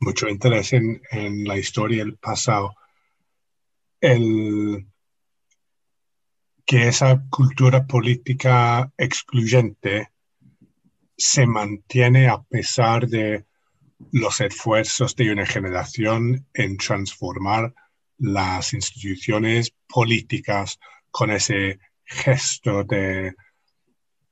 mucho 0.00 0.28
interés 0.28 0.72
en, 0.72 1.00
en 1.10 1.44
la 1.44 1.56
historia 1.58 1.98
del 2.04 2.16
pasado 2.16 2.74
el, 4.00 4.86
que 6.66 6.88
esa 6.88 7.24
cultura 7.30 7.86
política 7.86 8.92
excluyente 8.98 10.10
se 11.16 11.46
mantiene 11.46 12.28
a 12.28 12.42
pesar 12.42 13.06
de 13.06 13.46
los 14.10 14.40
esfuerzos 14.40 15.14
de 15.14 15.30
una 15.30 15.46
generación 15.46 16.46
en 16.52 16.76
transformar 16.76 17.72
las 18.18 18.72
instituciones 18.74 19.72
políticas 19.88 20.78
con 21.10 21.30
ese 21.30 21.78
gesto 22.12 22.84
de, 22.84 23.34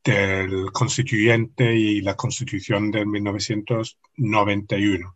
del 0.05 0.71
constituyente 0.73 1.75
y 1.75 2.01
la 2.01 2.17
constitución 2.17 2.91
de 2.91 3.05
1991 3.07 5.15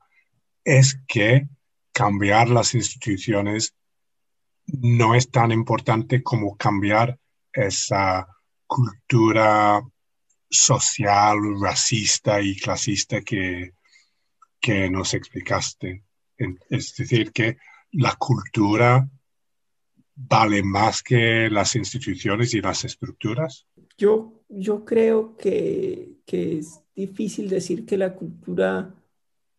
es 0.64 1.00
que 1.06 1.48
cambiar 1.92 2.48
las 2.48 2.74
instituciones 2.74 3.74
no 4.66 5.14
es 5.14 5.30
tan 5.30 5.52
importante 5.52 6.22
como 6.22 6.56
cambiar 6.56 7.18
esa 7.52 8.26
cultura 8.66 9.82
social, 10.50 11.36
racista 11.60 12.40
y 12.40 12.56
clasista 12.56 13.20
que, 13.20 13.74
que 14.60 14.88
nos 14.90 15.14
explicaste. 15.14 16.02
Es 16.70 16.96
decir, 16.96 17.32
que 17.32 17.58
la 17.92 18.16
cultura 18.16 19.08
vale 20.14 20.62
más 20.62 21.02
que 21.02 21.48
las 21.50 21.76
instituciones 21.76 22.54
y 22.54 22.60
las 22.60 22.84
estructuras? 22.84 23.66
Yo, 23.98 24.44
yo 24.48 24.84
creo 24.84 25.36
que, 25.36 26.18
que 26.26 26.58
es 26.58 26.80
difícil 26.94 27.48
decir 27.48 27.84
que 27.86 27.96
la 27.96 28.14
cultura 28.14 28.94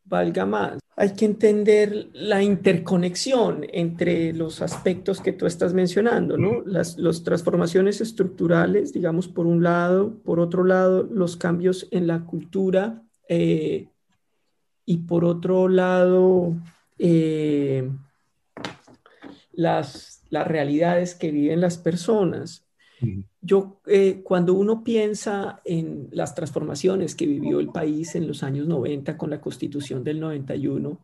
valga 0.06 0.46
más. 0.46 0.80
Hay 0.98 1.14
que 1.14 1.26
entender 1.26 2.10
la 2.14 2.42
interconexión 2.42 3.66
entre 3.74 4.32
los 4.32 4.62
aspectos 4.62 5.20
que 5.20 5.34
tú 5.34 5.46
estás 5.46 5.74
mencionando, 5.74 6.38
¿no? 6.38 6.62
Las 6.66 7.24
transformaciones 7.24 8.00
estructurales, 8.00 8.94
digamos, 8.94 9.28
por 9.28 9.46
un 9.46 9.62
lado, 9.62 10.18
por 10.24 10.40
otro 10.40 10.64
lado, 10.64 11.04
los 11.04 11.36
cambios 11.36 11.90
en 11.92 12.08
la 12.08 12.24
cultura 12.24 13.04
eh, 13.28 13.90
y 14.86 14.98
por 15.00 15.26
otro 15.26 15.68
lado, 15.68 16.56
eh, 16.98 17.90
las, 19.52 20.15
las 20.30 20.48
realidades 20.48 21.16
que 21.16 21.32
viven 21.32 21.62
las 21.62 21.78
personas. 21.78 22.66
Yo, 23.42 23.82
eh, 23.86 24.22
cuando 24.24 24.54
uno 24.54 24.84
piensa 24.84 25.62
en 25.66 26.08
las 26.12 26.34
transformaciones 26.34 27.14
que 27.14 27.28
vivió 27.28 27.60
el 27.60 27.70
país 27.70 28.16
en 28.16 28.28
los 28.28 28.42
años 28.42 28.68
90 28.68 29.18
con 29.18 29.30
la 29.30 29.42
constitución 29.42 30.04
del 30.04 30.20
91, 30.20 31.02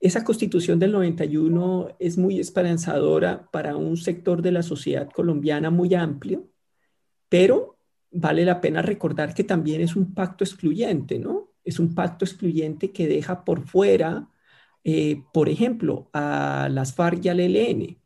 esa 0.00 0.24
constitución 0.24 0.78
del 0.78 0.92
91 0.92 1.96
es 1.98 2.18
muy 2.18 2.38
esperanzadora 2.38 3.48
para 3.50 3.76
un 3.76 3.96
sector 3.96 4.42
de 4.42 4.52
la 4.52 4.62
sociedad 4.62 5.08
colombiana 5.10 5.70
muy 5.70 5.94
amplio, 5.94 6.48
pero 7.28 7.78
vale 8.10 8.44
la 8.44 8.60
pena 8.60 8.82
recordar 8.82 9.34
que 9.34 9.44
también 9.44 9.80
es 9.80 9.96
un 9.96 10.14
pacto 10.14 10.44
excluyente, 10.44 11.18
¿no? 11.18 11.50
Es 11.64 11.78
un 11.78 11.94
pacto 11.94 12.24
excluyente 12.24 12.92
que 12.92 13.08
deja 13.08 13.44
por 13.44 13.66
fuera, 13.66 14.28
eh, 14.84 15.22
por 15.32 15.48
ejemplo, 15.48 16.10
a 16.12 16.68
las 16.70 16.94
FARC 16.94 17.24
y 17.24 17.28
al 17.30 17.40
ELN, 17.40 17.98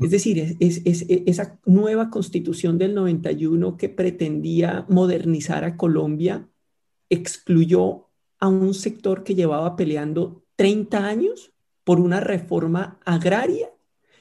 es 0.00 0.10
decir, 0.10 0.56
es, 0.60 0.82
esa 0.84 1.58
nueva 1.64 2.08
constitución 2.10 2.78
del 2.78 2.94
91 2.94 3.76
que 3.76 3.88
pretendía 3.88 4.86
modernizar 4.88 5.64
a 5.64 5.76
Colombia 5.76 6.48
excluyó 7.10 8.08
a 8.38 8.48
un 8.48 8.74
sector 8.74 9.24
que 9.24 9.34
llevaba 9.34 9.74
peleando 9.74 10.44
30 10.56 11.06
años 11.06 11.52
por 11.84 12.00
una 12.00 12.20
reforma 12.20 13.00
agraria 13.04 13.70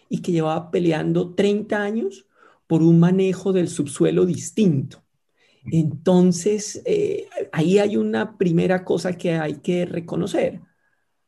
y 0.10 0.22
que 0.22 0.32
llevaba 0.32 0.72
peleando 0.72 1.36
30 1.36 1.84
años 1.84 2.28
por 2.66 2.82
un 2.82 3.00
manejo 3.00 3.54
del 3.54 3.68
subsuelo 3.68 4.26
distinto. 4.26 5.04
Entonces, 5.72 6.82
eh, 6.86 7.28
ahí 7.52 7.78
hay 7.78 7.98
una 7.98 8.38
primera 8.38 8.86
cosa 8.86 9.14
que 9.14 9.34
hay 9.34 9.56
que 9.56 9.86
reconocer. 9.86 10.62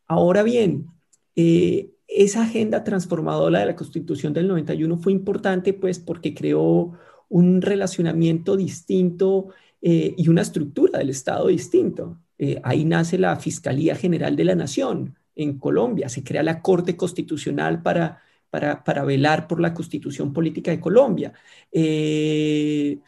Ahora 0.07 0.43
bien, 0.43 0.87
eh, 1.35 1.91
esa 2.09 2.41
agenda 2.43 2.83
transformadora 2.83 3.59
de 3.59 3.67
la 3.67 3.75
Constitución 3.75 4.33
del 4.33 4.47
91 4.47 4.97
fue 4.97 5.11
importante 5.11 5.73
pues 5.73 5.99
porque 5.99 6.33
creó 6.33 6.93
un 7.29 7.61
relacionamiento 7.61 8.57
distinto 8.57 9.49
eh, 9.81 10.15
y 10.17 10.27
una 10.27 10.41
estructura 10.41 10.99
del 10.99 11.11
Estado 11.11 11.47
distinto. 11.47 12.19
Eh, 12.37 12.59
ahí 12.63 12.83
nace 12.83 13.17
la 13.17 13.35
Fiscalía 13.35 13.95
General 13.95 14.35
de 14.35 14.43
la 14.43 14.55
Nación 14.55 15.15
en 15.35 15.59
Colombia, 15.59 16.09
se 16.09 16.23
crea 16.23 16.43
la 16.43 16.61
Corte 16.61 16.97
Constitucional 16.97 17.81
para, 17.81 18.21
para, 18.49 19.03
velar 19.05 19.47
por 19.47 19.61
la 19.61 19.73
constitución 19.73 20.33
política 20.33 20.71
de 20.71 20.79
Colombia. 20.79 21.33
Eh, 21.71 22.99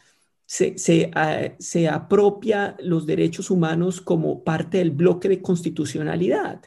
se, 0.46 0.78
se, 0.78 1.10
se, 1.58 1.88
apropia 1.88 2.76
los 2.80 3.06
derechos 3.06 3.50
humanos 3.50 4.00
como 4.00 4.44
parte 4.44 4.78
del 4.78 4.90
bloque 4.92 5.28
de 5.28 5.42
constitucionalidad. 5.42 6.62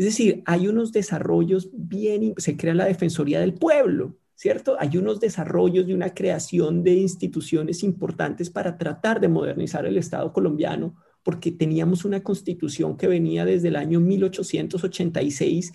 Es 0.00 0.06
decir, 0.06 0.42
hay 0.46 0.66
unos 0.66 0.92
desarrollos 0.92 1.68
bien, 1.74 2.32
se 2.38 2.56
crea 2.56 2.72
la 2.72 2.86
Defensoría 2.86 3.38
del 3.38 3.52
Pueblo, 3.52 4.16
¿cierto? 4.34 4.78
Hay 4.80 4.96
unos 4.96 5.20
desarrollos 5.20 5.86
de 5.86 5.92
una 5.92 6.14
creación 6.14 6.82
de 6.82 6.94
instituciones 6.94 7.82
importantes 7.82 8.48
para 8.48 8.78
tratar 8.78 9.20
de 9.20 9.28
modernizar 9.28 9.84
el 9.84 9.98
Estado 9.98 10.32
colombiano, 10.32 10.94
porque 11.22 11.52
teníamos 11.52 12.06
una 12.06 12.22
constitución 12.22 12.96
que 12.96 13.08
venía 13.08 13.44
desde 13.44 13.68
el 13.68 13.76
año 13.76 14.00
1886 14.00 15.74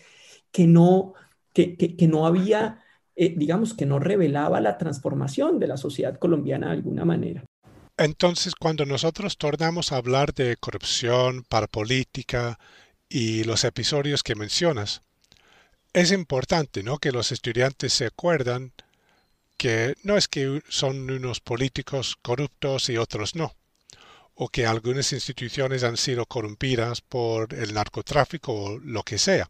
que 0.52 0.66
no, 0.66 1.14
que, 1.54 1.78
que, 1.78 2.08
no 2.08 2.26
había, 2.26 2.80
eh, 3.16 3.36
digamos, 3.38 3.76
que 3.76 3.86
no 3.86 4.00
revelaba 4.00 4.60
la 4.60 4.80
transformación 4.80 5.60
de 5.60 5.68
la 5.68 5.78
sociedad 5.78 6.18
colombiana 6.18 6.70
de 6.70 6.74
alguna 6.74 7.06
manera. 7.06 7.46
Entonces, 7.96 8.56
cuando 8.56 8.88
nosotros 8.88 9.38
tornamos 9.38 9.92
a 9.92 9.98
hablar 9.98 10.34
de 10.34 10.58
corrupción, 10.58 11.46
parapolítica, 11.48 12.58
y 13.10 13.44
los 13.44 13.64
episodios 13.64 14.24
que 14.24 14.36
mencionas. 14.36 15.02
Es 15.94 16.12
importante 16.12 16.84
¿no? 16.84 16.98
que 16.98 17.12
los 17.12 17.32
estudiantes 17.32 17.94
se 17.94 18.06
acuerdan 18.06 18.74
que 19.58 19.96
no 20.04 20.18
es 20.18 20.28
que 20.28 20.62
son 20.68 21.10
unos 21.10 21.40
políticos 21.40 22.18
corruptos 22.22 22.90
y 22.90 22.98
otros 22.98 23.36
no, 23.36 23.56
o 24.34 24.50
que 24.50 24.66
algunas 24.66 25.14
instituciones 25.14 25.84
han 25.84 25.98
sido 25.98 26.26
corrompidas 26.26 27.02
por 27.02 27.54
el 27.54 27.74
narcotráfico 27.74 28.54
o 28.54 28.80
lo 28.80 29.04
que 29.04 29.18
sea, 29.18 29.50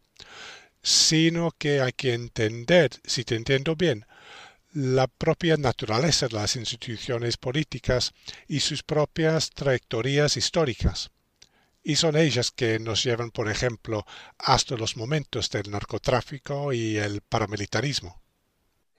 sino 0.82 1.50
que 1.58 1.80
hay 1.80 1.92
que 1.92 2.14
entender, 2.14 2.90
si 3.04 3.24
te 3.24 3.34
entiendo 3.34 3.74
bien, 3.74 4.06
la 4.72 5.08
propia 5.08 5.56
naturaleza 5.56 6.28
de 6.28 6.36
las 6.36 6.54
instituciones 6.54 7.36
políticas 7.36 8.12
y 8.46 8.60
sus 8.60 8.82
propias 8.82 9.50
trayectorias 9.50 10.36
históricas. 10.36 11.10
Y 11.88 11.94
son 11.94 12.16
ellas 12.16 12.50
que 12.50 12.80
nos 12.80 13.04
llevan, 13.04 13.30
por 13.30 13.48
ejemplo, 13.48 14.04
hasta 14.38 14.76
los 14.76 14.96
momentos 14.96 15.48
del 15.50 15.70
narcotráfico 15.70 16.72
y 16.72 16.96
el 16.96 17.20
paramilitarismo. 17.20 18.20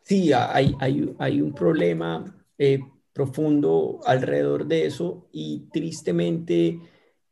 Sí, 0.03 0.31
hay, 0.31 0.73
hay, 0.79 1.41
un 1.41 1.53
problema 1.53 2.23
eh, 2.57 2.79
profundo 3.11 3.99
alrededor 4.05 4.67
de 4.67 4.85
eso 4.85 5.27
y 5.33 5.67
tristemente, 5.69 6.79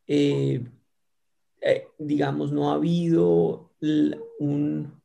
eh, 0.06 0.62
eh, 1.62 1.88
digamos, 2.00 2.52
no 2.52 2.70
ha 2.70 2.76
habido 2.76 3.72
un, 4.40 5.02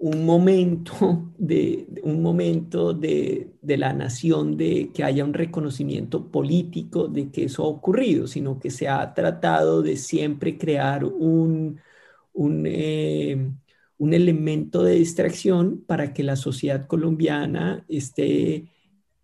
un 0.00 0.24
momento, 0.24 1.30
de, 1.38 1.86
un 2.02 2.22
momento 2.22 2.94
de, 2.94 3.52
la 3.62 3.92
nación 3.92 4.56
de 4.56 4.90
que 4.94 5.04
haya 5.04 5.24
un 5.24 5.34
reconocimiento 5.34 6.30
político 6.30 7.06
de 7.08 7.30
que 7.30 7.44
eso 7.44 7.64
ha 7.64 7.68
ocurrido, 7.68 8.26
sino 8.26 8.58
que 8.58 8.70
se 8.70 8.88
ha 8.88 9.12
tratado 9.14 9.82
de 9.82 9.96
siempre 9.96 10.58
crear 10.58 11.04
un, 11.04 11.80
un, 12.32 12.64
eh, 12.66 13.52
un 13.98 14.14
elemento 14.14 14.82
de 14.82 14.94
distracción 14.94 15.84
para 15.86 16.14
que 16.14 16.22
la 16.24 16.36
sociedad 16.36 16.86
colombiana 16.86 17.84
esté 17.88 18.72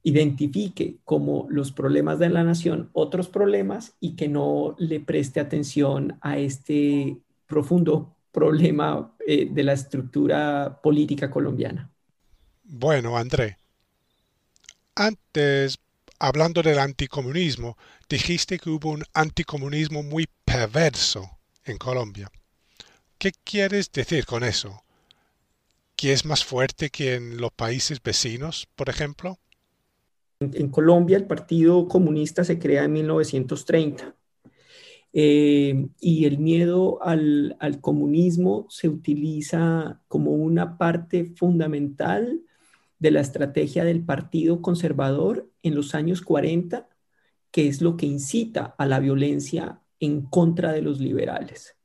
identifique 0.03 0.99
como 1.05 1.47
los 1.51 1.73
problemas 1.73 2.19
de 2.21 2.29
la 2.29 2.45
nación 2.45 2.91
otros 2.93 3.29
problemas 3.29 3.97
y 3.99 4.15
que 4.15 4.29
no 4.29 4.77
le 4.79 5.01
preste 5.01 5.41
atención 5.41 6.19
a 6.21 6.39
este 6.39 7.19
profundo 7.49 8.16
problema 8.37 9.17
eh, 9.27 9.49
de 9.51 9.63
la 9.65 9.73
estructura 9.73 10.79
política 10.83 11.31
colombiana. 11.31 11.91
Bueno, 12.65 13.17
André, 13.17 13.57
antes, 14.95 15.79
hablando 16.19 16.63
del 16.63 16.79
anticomunismo, 16.79 17.79
dijiste 18.11 18.59
que 18.59 18.69
hubo 18.69 18.91
un 18.91 19.05
anticomunismo 19.15 20.03
muy 20.03 20.29
perverso 20.45 21.31
en 21.65 21.79
Colombia. 21.79 22.31
¿Qué 23.17 23.33
quieres 23.43 23.91
decir 23.91 24.27
con 24.27 24.45
eso? 24.45 24.83
¿Que 25.97 26.13
es 26.13 26.27
más 26.27 26.45
fuerte 26.45 26.91
que 26.91 27.15
en 27.15 27.39
los 27.39 27.53
países 27.53 28.03
vecinos, 28.03 28.69
por 28.75 28.91
ejemplo? 28.91 29.39
En, 30.41 30.69
Colombia 30.69 31.17
el 31.17 31.27
Partido 31.27 31.89
Comunista 31.89 32.45
se 32.45 32.59
crea 32.59 32.85
en 32.85 32.93
1930 32.93 34.16
eh, 35.19 35.89
y 35.99 36.27
el 36.27 36.37
miedo 36.37 37.03
al, 37.03 37.57
comunismo 37.81 38.67
se 38.69 38.91
utiliza 38.91 40.03
como 40.09 40.33
una 40.33 40.77
parte 40.77 41.25
fundamental 41.25 42.43
de 42.99 43.11
la 43.13 43.23
estrategia 43.23 43.87
del 43.87 44.05
Partido 44.05 44.61
Conservador 44.61 45.49
en 45.63 45.75
los 45.75 45.95
años 45.95 46.21
40, 46.21 46.87
que 47.51 47.67
es 47.67 47.81
lo 47.81 47.97
que 47.97 48.05
incita 48.05 48.75
a 48.77 48.85
la 48.85 49.01
violencia 49.01 49.81
en 50.01 50.21
contra 50.21 50.73
de 50.73 50.83
los 50.83 51.01
liberales. 51.01 51.79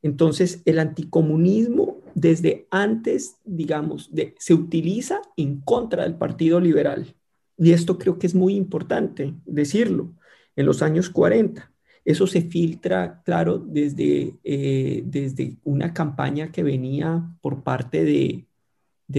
Entonces, 0.00 0.62
el 0.64 0.78
anticomunismo 0.78 1.98
desde 2.14 2.68
antes, 2.70 3.36
digamos, 3.44 4.10
se 4.38 4.54
utiliza 4.54 5.20
en 5.36 5.60
contra 5.60 6.04
del 6.04 6.14
Partido 6.14 6.58
Liberal. 6.58 7.14
Y 7.58 7.72
esto 7.72 7.98
creo 7.98 8.18
que 8.18 8.28
es 8.28 8.34
muy 8.34 8.54
importante 8.54 9.34
decirlo, 9.44 10.14
en 10.56 10.64
los 10.64 10.80
años 10.80 11.10
40. 11.10 11.70
Eso 12.08 12.26
se 12.26 12.40
filtra, 12.40 13.20
claro, 13.22 13.58
desde, 13.58 14.32
eh, 14.42 15.02
desde 15.04 15.58
una 15.64 15.92
campaña 15.92 16.50
que 16.50 16.62
venía 16.62 17.22
por 17.42 17.62
parte 17.62 18.02
de, 18.02 18.46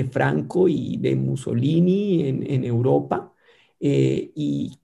Franco 0.10 0.68
y 0.68 0.98
de 0.98 1.16
Mussolini 1.16 2.28
en, 2.28 2.64
Europa 2.64 3.32
eh, 3.80 4.32
y, 4.34 4.76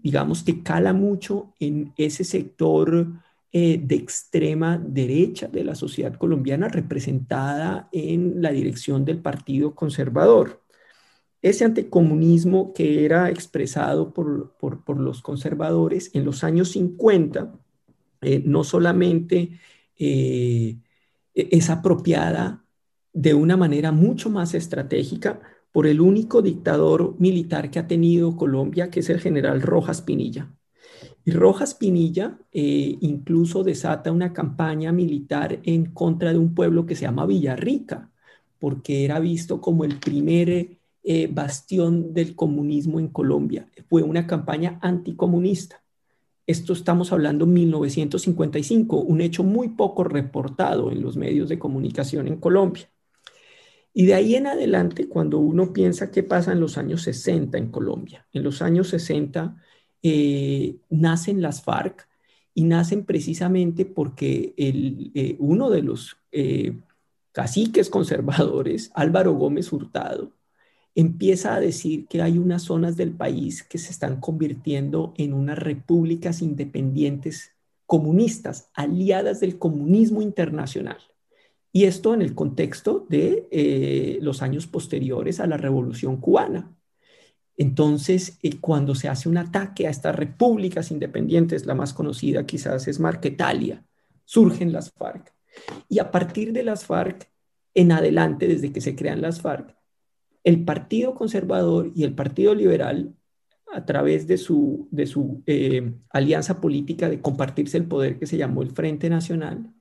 digamos 0.00 0.44
que 0.44 0.62
cala 0.62 0.92
mucho 0.92 1.52
en 1.58 1.92
ese 1.96 2.22
sector 2.22 3.04
eh, 3.50 3.80
de 3.82 3.96
extrema 3.96 4.78
derecha 4.78 5.48
de 5.48 5.64
la 5.64 5.74
sociedad 5.74 6.14
colombiana 6.14 6.68
representada 6.68 7.88
en 7.90 8.42
la 8.42 8.52
dirección 8.52 9.04
del 9.04 9.18
Partido 9.18 9.74
Conservador 9.74 10.63
ese 11.44 11.66
anticomunismo 11.66 12.72
que 12.72 13.04
era 13.04 13.28
expresado 13.28 14.14
por, 14.14 14.98
los 14.98 15.20
conservadores 15.20 16.10
en 16.14 16.24
los 16.24 16.42
años 16.42 16.70
50, 16.70 17.52
eh, 18.22 18.42
no 18.46 18.64
solamente 18.64 19.60
eh, 19.98 20.78
es 21.34 21.68
apropiada 21.68 22.64
de 23.12 23.34
una 23.34 23.58
manera 23.58 23.92
mucho 23.92 24.30
más 24.30 24.54
estratégica 24.54 25.42
por 25.70 25.86
el 25.86 26.00
único 26.00 26.40
dictador 26.40 27.14
militar 27.18 27.70
que 27.70 27.78
ha 27.78 27.86
tenido 27.86 28.38
Colombia, 28.38 28.90
que 28.90 29.00
es 29.00 29.10
el 29.10 29.20
general 29.20 29.60
Rojas 29.60 30.00
Pinilla. 30.00 30.50
Y 31.26 31.32
Rojas 31.32 31.74
Pinilla 31.74 32.38
eh, 32.52 32.96
incluso 33.02 33.62
desata 33.64 34.10
una 34.12 34.32
campaña 34.32 34.92
militar 34.92 35.60
en 35.64 35.92
contra 35.92 36.32
de 36.32 36.38
un 36.38 36.54
pueblo 36.54 36.86
que 36.86 36.96
se 36.96 37.02
llama 37.02 37.26
Villarrica, 37.26 38.10
porque 38.58 39.04
era 39.04 39.20
visto 39.20 39.60
como 39.60 39.84
el 39.84 39.98
primer 39.98 40.78
eh, 41.06 41.28
bastión 41.30 42.14
del 42.14 42.34
comunismo 42.34 42.98
en 42.98 43.08
Colombia. 43.08 43.68
Fue 43.90 44.02
una 44.02 44.26
campaña 44.26 44.78
anticomunista. 44.80 45.84
Esto 46.46 46.72
estamos 46.72 47.12
hablando 47.12 47.44
en 47.44 47.52
1955, 47.52 49.00
un 49.00 49.20
hecho 49.20 49.44
muy 49.44 49.68
poco 49.68 50.04
reportado 50.04 50.90
en 50.90 51.02
los 51.02 51.18
medios 51.18 51.50
de 51.50 51.58
comunicación 51.58 52.26
en 52.26 52.38
Colombia. 52.38 52.90
Y 53.92 54.06
de 54.06 54.14
ahí 54.14 54.34
en 54.34 54.46
adelante, 54.46 55.06
cuando 55.06 55.40
uno 55.40 55.74
piensa 55.74 56.10
qué 56.10 56.22
pasa 56.22 56.52
en 56.52 56.60
los 56.60 56.78
años 56.78 57.02
60 57.02 57.58
en 57.58 57.70
Colombia, 57.70 58.26
en 58.32 58.42
los 58.42 58.62
años 58.62 58.88
60 58.88 59.56
eh, 60.02 60.76
nacen 60.88 61.42
las 61.42 61.62
FARC 61.62 62.08
y 62.54 62.64
nacen 62.64 63.04
precisamente 63.04 63.84
porque 63.84 64.54
eh, 64.56 65.36
uno 65.38 65.68
de 65.68 65.82
los 65.82 66.16
caciques 67.32 67.90
conservadores, 67.90 68.90
Álvaro 68.94 69.34
Gómez 69.34 69.70
Hurtado, 69.70 70.32
empieza 70.94 71.54
a 71.54 71.60
decir 71.60 72.06
que 72.06 72.22
hay 72.22 72.38
unas 72.38 72.62
zonas 72.62 72.96
del 72.96 73.12
país 73.12 73.62
que 73.62 73.78
se 73.78 73.90
están 73.90 74.20
convirtiendo 74.20 75.12
en 75.16 75.32
unas 75.34 75.58
repúblicas 75.58 76.40
independientes 76.42 77.52
comunistas, 77.86 78.70
aliadas 78.74 79.40
del 79.40 79.58
comunismo 79.58 80.22
internacional. 80.22 80.98
Y 81.72 81.84
esto 81.84 82.14
en 82.14 82.22
el 82.22 82.34
contexto 82.34 83.04
de 83.08 83.48
eh, 83.50 84.18
los 84.22 84.42
años 84.42 84.66
posteriores 84.66 85.40
a 85.40 85.46
la 85.46 85.56
Revolución 85.56 86.18
cubana. 86.18 86.72
Entonces, 87.56 88.38
eh, 88.42 88.58
cuando 88.60 88.94
se 88.94 89.08
hace 89.08 89.28
un 89.28 89.38
ataque 89.38 89.86
a 89.86 89.90
estas 89.90 90.14
repúblicas 90.14 90.90
independientes, 90.92 91.66
la 91.66 91.74
más 91.74 91.92
conocida 91.92 92.46
quizás 92.46 92.86
es 92.86 93.00
Marquetalia, 93.00 93.84
surgen 94.24 94.72
las 94.72 94.92
FARC. 94.92 95.32
Y 95.88 95.98
a 95.98 96.10
partir 96.10 96.52
de 96.52 96.62
las 96.62 96.84
FARC, 96.84 97.28
en 97.74 97.90
adelante, 97.90 98.46
desde 98.46 98.72
que 98.72 98.80
se 98.80 98.94
crean 98.94 99.20
las 99.20 99.40
FARC, 99.40 99.74
el 100.44 100.64
Partido 100.64 101.14
Conservador 101.14 101.90
y 101.94 102.04
el 102.04 102.14
Partido 102.14 102.54
Liberal, 102.54 103.14
a 103.72 103.84
través 103.86 104.26
de 104.26 104.38
su, 104.38 104.88
de 104.90 105.06
su 105.06 105.42
eh, 105.46 105.94
alianza 106.10 106.60
política 106.60 107.08
de 107.08 107.20
compartirse 107.20 107.76
el 107.78 107.86
poder 107.86 108.18
que 108.18 108.26
se 108.26 108.36
llamó 108.36 108.62
el 108.62 108.70
Frente 108.70 109.10
Nacional, 109.10 109.72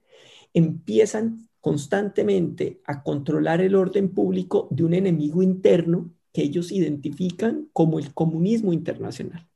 empiezan 0.53 1.47
constantemente 1.61 2.81
a 2.85 3.03
controlar 3.03 3.61
el 3.61 3.75
orden 3.75 4.09
público 4.09 4.67
de 4.71 4.83
un 4.83 4.93
enemigo 4.93 5.43
interno 5.43 6.11
que 6.31 6.43
ellos 6.43 6.71
identifican 6.71 7.69
como 7.73 7.99
el 7.99 8.13
comunismo 8.13 8.73
internacional 8.73 9.47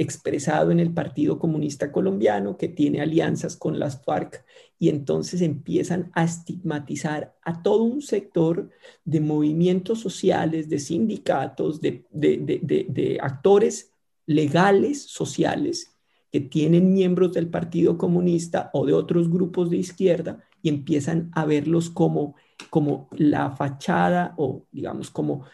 expresado 0.00 0.70
en 0.70 0.80
el 0.80 0.94
Partido 0.94 1.38
Comunista 1.38 1.92
Colombiano, 1.92 2.56
que 2.56 2.68
tiene 2.68 3.02
alianzas 3.02 3.54
con 3.54 3.78
las 3.78 4.02
FARC, 4.02 4.46
y 4.78 4.88
entonces 4.88 5.42
empiezan 5.42 6.10
a 6.14 6.24
estigmatizar 6.24 7.36
a 7.42 7.62
todo 7.62 7.82
un 7.82 8.00
sector 8.00 8.70
de 9.04 9.20
movimientos 9.20 10.00
sociales, 10.00 10.70
de 10.70 10.78
sindicatos, 10.78 11.82
de, 11.82 13.18
actores 13.20 13.92
legales, 14.24 15.02
sociales, 15.02 15.94
que 16.32 16.40
tienen 16.40 16.94
miembros 16.94 17.34
del 17.34 17.48
Partido 17.48 17.98
Comunista 17.98 18.70
o 18.72 18.86
de 18.86 18.94
otros 18.94 19.30
grupos 19.30 19.68
de 19.68 19.76
izquierda, 19.76 20.42
y 20.62 20.70
empiezan 20.70 21.30
a 21.34 21.44
verlos 21.44 21.90
como, 21.90 22.36
como 22.70 23.10
la 23.12 23.50
fachada 23.50 24.32
o 24.38 24.64
digamos 24.72 25.10
como, 25.10 25.44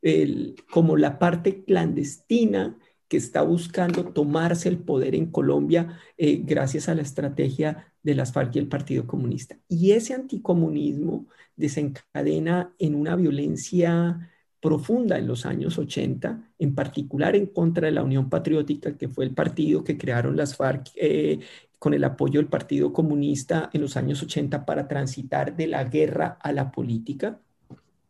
el, 0.00 0.56
como 0.70 0.96
la 0.96 1.18
parte 1.18 1.62
clandestina 1.64 2.78
que 3.12 3.18
está 3.18 3.42
buscando 3.42 4.06
tomarse 4.06 4.70
el 4.70 4.78
poder 4.78 5.14
en 5.14 5.26
Colombia 5.26 5.98
eh, 6.16 6.40
gracias 6.42 6.88
a 6.88 6.94
la 6.94 7.02
estrategia 7.02 7.92
de 8.02 8.14
las 8.14 8.32
FARC 8.32 8.56
y 8.56 8.58
el 8.58 8.68
Partido 8.68 9.06
Comunista. 9.06 9.58
Y 9.68 9.90
ese 9.90 10.14
anticomunismo 10.14 11.26
desencadena 11.54 12.72
en 12.78 12.94
una 12.94 13.14
violencia 13.14 14.30
profunda 14.62 15.18
en 15.18 15.26
los 15.26 15.44
años 15.44 15.76
80, 15.76 16.54
en 16.58 16.74
particular 16.74 17.36
en 17.36 17.48
contra 17.48 17.84
de 17.84 17.92
la 17.92 18.02
Unión 18.02 18.30
Patriótica, 18.30 18.96
que 18.96 19.08
fue 19.08 19.26
el 19.26 19.34
partido 19.34 19.84
que 19.84 19.98
crearon 19.98 20.34
las 20.34 20.56
FARC 20.56 20.88
eh, 20.96 21.40
con 21.78 21.92
el 21.92 22.04
apoyo 22.04 22.40
del 22.40 22.48
Partido 22.48 22.94
Comunista 22.94 23.68
en 23.74 23.82
los 23.82 23.98
años 23.98 24.22
80 24.22 24.64
para 24.64 24.88
transitar 24.88 25.54
de 25.54 25.66
la 25.66 25.84
guerra 25.84 26.38
a 26.40 26.50
la 26.50 26.72
política. 26.72 27.38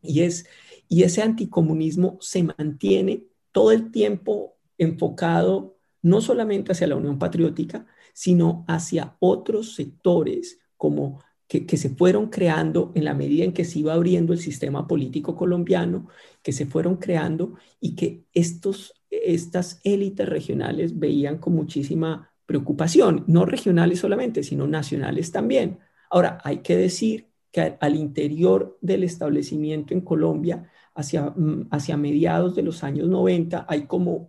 Y, 0.00 0.20
es, 0.20 0.46
y 0.88 1.02
ese 1.02 1.22
anticomunismo 1.22 2.18
se 2.20 2.44
mantiene 2.44 3.24
todo 3.50 3.72
el 3.72 3.90
tiempo 3.90 4.51
enfocado 4.78 5.76
no 6.02 6.20
solamente 6.20 6.72
hacia 6.72 6.86
la 6.86 6.96
Unión 6.96 7.18
Patriótica, 7.18 7.86
sino 8.12 8.64
hacia 8.68 9.16
otros 9.20 9.74
sectores 9.74 10.58
como 10.76 11.22
que, 11.46 11.66
que, 11.66 11.76
se 11.76 11.90
fueron 11.90 12.28
creando 12.30 12.92
en 12.94 13.04
la 13.04 13.14
medida 13.14 13.44
en 13.44 13.52
que 13.52 13.64
se 13.64 13.78
iba 13.78 13.94
abriendo 13.94 14.32
el 14.32 14.38
sistema 14.38 14.86
político 14.86 15.36
colombiano, 15.36 16.08
que 16.42 16.52
se 16.52 16.66
fueron 16.66 16.96
creando 16.96 17.54
y 17.78 17.94
que 17.94 18.24
estos, 18.32 18.94
estas 19.10 19.80
élites 19.84 20.28
regionales 20.28 20.98
veían 20.98 21.38
con 21.38 21.54
muchísima 21.54 22.32
preocupación, 22.46 23.24
no 23.28 23.44
regionales 23.46 24.00
solamente, 24.00 24.42
sino 24.42 24.66
nacionales 24.66 25.30
también. 25.30 25.78
Ahora, 26.10 26.38
hay 26.44 26.58
que 26.58 26.76
decir 26.76 27.28
que 27.50 27.76
al 27.80 27.96
interior 27.96 28.78
del 28.80 29.04
establecimiento 29.04 29.94
en 29.94 30.00
Colombia, 30.00 30.70
hacia, 30.94 31.30
mm, 31.30 31.68
hacia 31.70 31.96
mediados 31.96 32.54
de 32.54 32.62
los 32.62 32.82
años 32.82 33.08
90, 33.08 33.66
hay 33.68 33.86
como, 33.86 34.26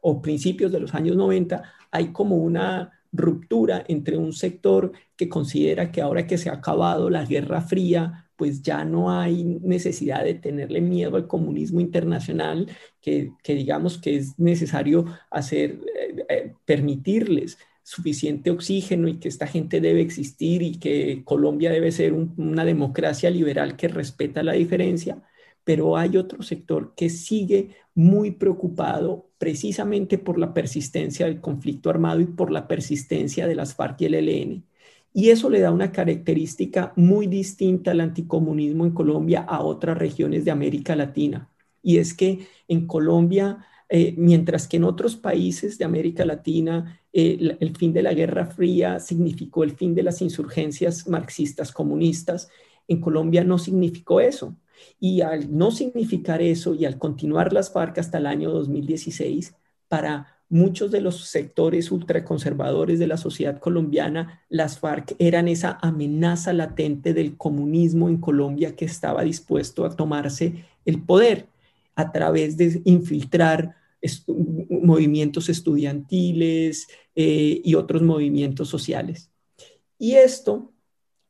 o 0.00 0.22
principios 0.22 0.72
de 0.72 0.80
los 0.80 0.94
años 0.94 1.16
90, 1.16 1.62
hay 1.90 2.12
como 2.12 2.36
una 2.36 2.92
ruptura 3.12 3.84
entre 3.88 4.16
un 4.16 4.32
sector 4.32 4.92
que 5.16 5.28
considera 5.28 5.90
que 5.90 6.00
ahora 6.00 6.26
que 6.26 6.38
se 6.38 6.48
ha 6.48 6.54
acabado 6.54 7.10
la 7.10 7.24
Guerra 7.24 7.60
Fría, 7.60 8.30
pues 8.36 8.62
ya 8.62 8.84
no 8.84 9.10
hay 9.10 9.44
necesidad 9.44 10.24
de 10.24 10.34
tenerle 10.34 10.80
miedo 10.80 11.16
al 11.16 11.26
comunismo 11.26 11.80
internacional, 11.80 12.68
que, 13.00 13.32
digamos 13.46 13.98
que 13.98 14.16
es 14.16 14.38
necesario 14.38 15.04
hacer, 15.30 15.80
eh, 15.98 16.24
eh, 16.28 16.54
permitirles 16.64 17.58
suficiente 17.82 18.50
oxígeno 18.50 19.08
y 19.08 19.18
que 19.18 19.28
esta 19.28 19.46
gente 19.46 19.80
debe 19.80 20.00
existir 20.00 20.62
y 20.62 20.78
que 20.78 21.22
Colombia 21.24 21.70
debe 21.70 21.92
ser 21.92 22.12
una 22.12 22.64
democracia 22.64 23.30
liberal 23.30 23.76
que 23.76 23.88
respeta 23.88 24.42
la 24.42 24.52
diferencia, 24.52 25.22
pero 25.64 25.96
hay 25.96 26.16
otro 26.16 26.42
sector 26.42 26.94
que 26.96 27.10
sigue 27.10 27.76
muy 28.00 28.30
preocupado 28.30 29.30
precisamente 29.36 30.16
por 30.16 30.38
la 30.38 30.54
persistencia 30.54 31.26
del 31.26 31.40
conflicto 31.42 31.90
armado 31.90 32.20
y 32.20 32.26
por 32.26 32.50
la 32.50 32.66
persistencia 32.66 33.46
de 33.46 33.54
las 33.54 33.74
FARC 33.74 34.00
y 34.00 34.04
el 34.06 34.14
ELN. 34.14 34.64
Y 35.12 35.28
eso 35.28 35.50
le 35.50 35.60
da 35.60 35.70
una 35.70 35.92
característica 35.92 36.94
muy 36.96 37.26
distinta 37.26 37.90
al 37.90 38.00
anticomunismo 38.00 38.86
en 38.86 38.92
Colombia 38.92 39.40
a 39.40 39.62
otras 39.62 39.98
regiones 39.98 40.46
de 40.46 40.50
América 40.50 40.96
Latina. 40.96 41.50
Y 41.82 41.98
es 41.98 42.14
que 42.14 42.46
en 42.68 42.86
Colombia, 42.86 43.66
eh, 43.90 44.14
mientras 44.16 44.66
que 44.66 44.78
en 44.78 44.84
otros 44.84 45.16
países 45.16 45.76
de 45.76 45.84
América 45.84 46.24
Latina 46.24 47.02
eh, 47.12 47.56
el 47.60 47.76
fin 47.76 47.92
de 47.92 48.02
la 48.02 48.14
Guerra 48.14 48.46
Fría 48.46 48.98
significó 48.98 49.62
el 49.62 49.72
fin 49.72 49.94
de 49.94 50.04
las 50.04 50.22
insurgencias 50.22 51.06
marxistas 51.06 51.70
comunistas, 51.70 52.48
en 52.88 53.00
Colombia 53.00 53.44
no 53.44 53.58
significó 53.58 54.20
eso. 54.20 54.56
Y 54.98 55.20
al 55.20 55.56
no 55.56 55.70
significar 55.70 56.42
eso 56.42 56.74
y 56.74 56.84
al 56.84 56.98
continuar 56.98 57.52
las 57.52 57.72
FARC 57.72 57.98
hasta 57.98 58.18
el 58.18 58.26
año 58.26 58.50
2016, 58.50 59.54
para 59.88 60.40
muchos 60.48 60.90
de 60.90 61.00
los 61.00 61.26
sectores 61.26 61.90
ultraconservadores 61.90 62.98
de 62.98 63.06
la 63.06 63.16
sociedad 63.16 63.58
colombiana, 63.58 64.42
las 64.48 64.78
FARC 64.78 65.14
eran 65.18 65.48
esa 65.48 65.78
amenaza 65.80 66.52
latente 66.52 67.14
del 67.14 67.36
comunismo 67.36 68.08
en 68.08 68.18
Colombia 68.18 68.74
que 68.74 68.84
estaba 68.84 69.22
dispuesto 69.22 69.84
a 69.84 69.94
tomarse 69.94 70.64
el 70.84 71.02
poder 71.02 71.46
a 71.94 72.12
través 72.12 72.56
de 72.56 72.82
infiltrar 72.84 73.76
movimientos 74.68 75.48
estudiantiles 75.48 76.88
eh, 77.14 77.60
y 77.64 77.74
otros 77.74 78.02
movimientos 78.02 78.68
sociales. 78.68 79.30
Y 79.98 80.14
esto 80.14 80.72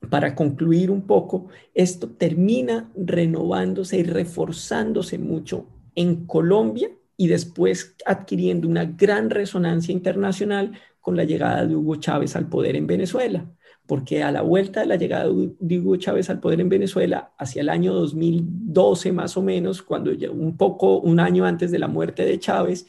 para 0.08 0.34
concluir 0.34 0.90
un 0.90 1.02
poco, 1.02 1.48
esto 1.74 2.08
termina 2.08 2.90
renovándose 2.96 3.98
y 3.98 4.02
reforzándose 4.02 5.18
mucho 5.18 5.66
en 5.94 6.26
Colombia 6.26 6.90
y 7.16 7.28
después 7.28 7.96
adquiriendo 8.06 8.66
una 8.66 8.84
gran 8.84 9.28
resonancia 9.28 9.92
internacional 9.92 10.72
con 11.00 11.16
la 11.16 11.24
llegada 11.24 11.66
de 11.66 11.76
Hugo 11.76 11.96
Chávez 11.96 12.34
al 12.34 12.48
poder 12.48 12.76
en 12.76 12.86
Venezuela, 12.86 13.46
porque 13.86 14.22
a 14.22 14.32
la 14.32 14.42
vuelta 14.42 14.80
de 14.80 14.86
la 14.86 14.96
llegada 14.96 15.26
de 15.26 15.78
Hugo 15.78 15.96
Chávez 15.96 16.30
al 16.30 16.40
poder 16.40 16.60
en 16.60 16.68
Venezuela, 16.70 17.32
hacia 17.38 17.60
el 17.62 17.68
año 17.68 17.92
2012 17.92 19.12
más 19.12 19.36
o 19.36 19.42
menos, 19.42 19.82
cuando 19.82 20.12
ya 20.12 20.30
un 20.30 20.56
poco, 20.56 20.98
un 21.00 21.20
año 21.20 21.44
antes 21.44 21.70
de 21.70 21.78
la 21.78 21.88
muerte 21.88 22.24
de 22.24 22.38
Chávez, 22.38 22.86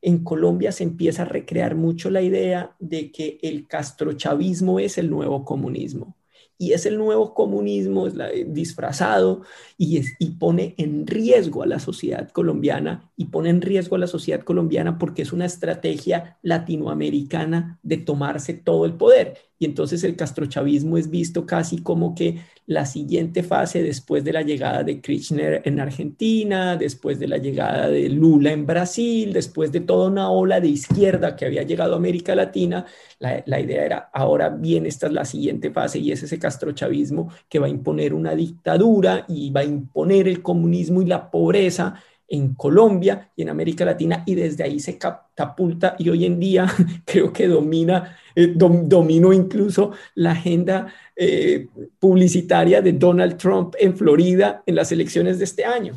en 0.00 0.24
Colombia 0.24 0.72
se 0.72 0.84
empieza 0.84 1.22
a 1.22 1.26
recrear 1.26 1.74
mucho 1.74 2.10
la 2.10 2.22
idea 2.22 2.74
de 2.78 3.10
que 3.10 3.38
el 3.42 3.66
castrochavismo 3.66 4.78
es 4.78 4.98
el 4.98 5.10
nuevo 5.10 5.44
comunismo 5.44 6.16
y 6.58 6.72
es 6.72 6.86
el 6.86 6.98
nuevo 6.98 7.34
comunismo 7.34 8.06
es 8.06 8.14
eh, 8.18 8.46
disfrazado 8.48 9.42
y, 9.76 9.98
es, 9.98 10.14
y 10.18 10.32
pone 10.32 10.74
en 10.78 11.06
riesgo 11.06 11.62
a 11.62 11.66
la 11.66 11.78
sociedad 11.78 12.30
colombiana 12.30 13.10
y 13.16 13.26
pone 13.26 13.50
en 13.50 13.60
riesgo 13.60 13.96
a 13.96 13.98
la 13.98 14.06
sociedad 14.06 14.42
colombiana 14.42 14.98
porque 14.98 15.22
es 15.22 15.32
una 15.32 15.46
estrategia 15.46 16.38
latinoamericana 16.42 17.78
de 17.82 17.96
tomarse 17.98 18.54
todo 18.54 18.84
el 18.84 18.94
poder. 18.94 19.38
Y 19.58 19.66
entonces 19.66 20.04
el 20.04 20.16
castrochavismo 20.16 20.98
es 20.98 21.10
visto 21.10 21.46
casi 21.46 21.82
como 21.82 22.14
que 22.14 22.40
la 22.66 22.86
siguiente 22.86 23.42
fase 23.42 23.82
después 23.82 24.24
de 24.24 24.32
la 24.32 24.42
llegada 24.42 24.82
de 24.82 25.00
Kirchner 25.00 25.62
en 25.64 25.80
Argentina, 25.80 26.76
después 26.76 27.18
de 27.18 27.28
la 27.28 27.36
llegada 27.36 27.88
de 27.88 28.08
Lula 28.08 28.52
en 28.52 28.66
Brasil, 28.66 29.32
después 29.32 29.70
de 29.70 29.80
toda 29.80 30.08
una 30.08 30.30
ola 30.30 30.60
de 30.60 30.68
izquierda 30.68 31.36
que 31.36 31.44
había 31.44 31.62
llegado 31.62 31.94
a 31.94 31.98
América 31.98 32.34
Latina, 32.34 32.86
la, 33.18 33.60
idea 33.60 33.84
era, 33.84 34.10
ahora 34.12 34.48
bien, 34.48 34.86
esta 34.86 35.06
es 35.06 35.12
la 35.12 35.24
siguiente 35.24 35.70
fase 35.70 35.98
y 35.98 36.12
es 36.12 36.22
ese 36.22 36.38
castrochavismo 36.38 37.30
que 37.48 37.58
va 37.58 37.66
a 37.66 37.70
imponer 37.70 38.14
una 38.14 38.34
dictadura 38.34 39.24
y 39.28 39.50
va 39.50 39.60
a 39.60 39.64
imponer 39.64 40.28
el 40.28 40.42
comunismo 40.42 41.02
y 41.02 41.06
la 41.06 41.30
pobreza 41.30 42.02
en 42.28 42.54
Colombia 42.54 43.30
y 43.36 43.42
en 43.42 43.50
América 43.50 43.84
Latina 43.84 44.22
y 44.26 44.34
desde 44.34 44.64
ahí 44.64 44.80
se 44.80 44.96
catapulta 44.98 45.94
y 45.98 46.08
hoy 46.08 46.24
en 46.24 46.40
día 46.40 46.66
creo 47.04 47.32
que 47.32 47.46
domina, 47.46 48.16
eh, 48.34 48.52
dominó 48.54 49.32
incluso 49.32 49.92
la 50.14 50.32
agenda 50.32 50.92
eh, 51.14 51.68
publicitaria 51.98 52.80
de 52.82 52.92
Donald 52.92 53.36
Trump 53.36 53.74
en 53.78 53.96
Florida 53.96 54.62
en 54.66 54.74
las 54.74 54.90
elecciones 54.92 55.38
de 55.38 55.44
este 55.44 55.64
año. 55.64 55.94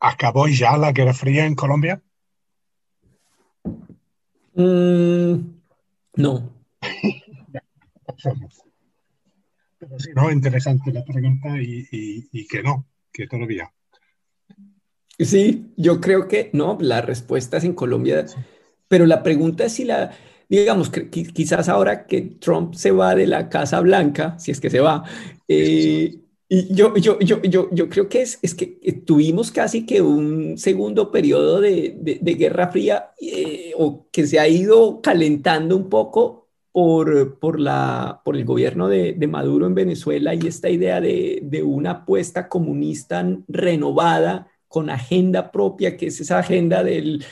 ¿Acabó 0.00 0.46
ya 0.46 0.76
la 0.76 0.92
Guerra 0.92 1.12
Fría 1.12 1.44
en 1.44 1.54
Colombia? 1.54 2.00
Mm, 4.54 5.34
no. 6.16 6.52
Pero 9.80 9.96
sí, 10.00 10.10
no, 10.14 10.30
interesante 10.32 10.92
la 10.92 11.04
pregunta 11.04 11.50
y, 11.60 11.86
y 12.32 12.46
que 12.48 12.64
no, 12.64 12.84
que 13.12 13.28
todavía. 13.28 13.72
Sí, 15.18 15.72
yo 15.76 16.00
creo 16.00 16.28
que 16.28 16.50
no, 16.52 16.78
la 16.80 17.00
respuesta 17.00 17.56
es 17.56 17.64
en 17.64 17.74
Colombia, 17.74 18.24
pero 18.86 19.04
la 19.04 19.22
pregunta 19.24 19.64
es 19.64 19.72
si 19.72 19.84
la, 19.84 20.12
digamos, 20.48 20.90
que 20.90 21.10
quizás 21.10 21.68
ahora 21.68 22.06
que 22.06 22.22
Trump 22.22 22.74
se 22.74 22.92
va 22.92 23.14
de 23.16 23.26
la 23.26 23.48
Casa 23.48 23.80
Blanca, 23.80 24.38
si 24.38 24.52
es 24.52 24.60
que 24.60 24.70
se 24.70 24.80
va, 24.80 25.04
eh, 25.48 26.20
y 26.50 26.74
yo, 26.74 26.94
yo, 26.96 27.18
yo, 27.18 27.42
yo, 27.42 27.68
yo 27.70 27.88
creo 27.90 28.08
que 28.08 28.22
es, 28.22 28.38
es 28.40 28.54
que 28.54 28.66
tuvimos 29.04 29.50
casi 29.52 29.84
que 29.84 30.00
un 30.00 30.56
segundo 30.56 31.10
periodo 31.10 31.60
de, 31.60 31.94
de, 32.00 32.34
Guerra 32.34 32.68
Fría 32.68 33.10
eh, 33.20 33.72
o 33.76 34.08
que 34.10 34.26
se 34.26 34.38
ha 34.38 34.48
ido 34.48 35.02
calentando 35.02 35.76
un 35.76 35.90
poco 35.90 36.48
por, 36.72 37.38
por, 37.38 37.60
la, 37.60 38.22
por 38.24 38.34
el 38.34 38.46
gobierno 38.46 38.88
de, 38.88 39.12
de, 39.12 39.26
Maduro 39.26 39.66
en 39.66 39.74
Venezuela 39.74 40.34
y 40.34 40.46
esta 40.46 40.70
idea 40.70 41.02
de, 41.02 41.40
de 41.42 41.62
una 41.62 41.90
apuesta 41.90 42.48
comunista 42.48 43.26
renovada 43.46 44.48
con 44.68 44.90
agenda 44.90 45.50
propia, 45.50 45.96
que 45.96 46.06
es 46.06 46.20
esa 46.20 46.38
agenda 46.38 46.84
del, 46.84 47.24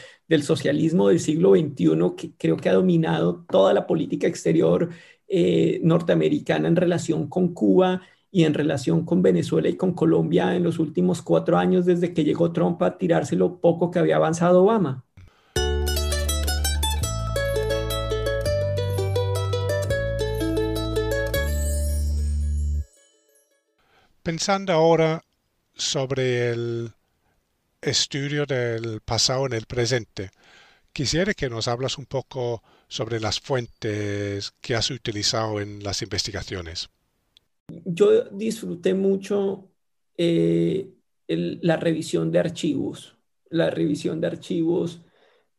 socialismo 0.43 1.09
del 1.09 1.21
siglo 1.21 1.53
XXI 1.55 2.17
que 2.17 2.33
creo 2.37 2.57
que 2.57 2.69
ha 2.69 2.75
dominado 2.75 3.45
toda 3.49 3.73
la 3.73 3.87
política 3.87 4.27
exterior 4.27 4.91
eh, 5.29 5.81
norteamericana 5.83 6.67
en 6.69 6.77
relación 6.77 7.29
con 7.29 7.55
Cuba 7.55 8.03
y 8.31 8.45
en 8.45 8.55
relación 8.55 9.05
con 9.05 9.23
Venezuela 9.23 9.69
y 9.69 9.77
con 9.77 9.93
Colombia 9.93 10.57
en 10.57 10.65
los 10.65 10.79
últimos 10.79 11.23
cuatro 11.23 11.59
años 11.59 11.87
desde 11.87 12.13
que 12.13 12.25
llegó 12.25 12.53
Trump 12.53 12.83
a 12.83 12.99
tirárselo 12.99 13.49
lo 13.49 13.61
poco 13.61 13.91
que 13.91 13.99
había 13.99 14.17
avanzado 14.17 14.65
Obama. 14.65 15.05
Pensando 24.23 24.73
ahora 24.73 25.23
sobre 25.73 26.51
el 26.51 26.96
estudio 27.87 28.47
del 28.47 29.01
pasado 29.01 29.47
en 29.47 29.53
el 29.53 29.67
presente. 29.67 30.31
Quisiera 30.93 31.35
que 31.35 31.49
nos 31.49 31.69
hablas 31.69 31.99
un 31.99 32.07
poco 32.07 32.63
sobre 32.89 33.21
las 33.21 33.41
fuentes 33.41 34.53
que 34.61 34.75
has 34.75 34.91
utilizado 34.91 35.61
en 35.61 35.83
las 35.83 36.03
investigaciones. 36.03 36.89
Yo 37.85 38.25
disfruté 38.31 38.95
mucho 38.95 39.71
eh, 40.17 40.95
la 41.29 41.77
revisión 41.77 42.31
de 42.33 42.39
archivos. 42.39 43.17
La 43.51 43.71
revisión 43.71 44.21
de 44.21 44.27
archivos, 44.27 45.03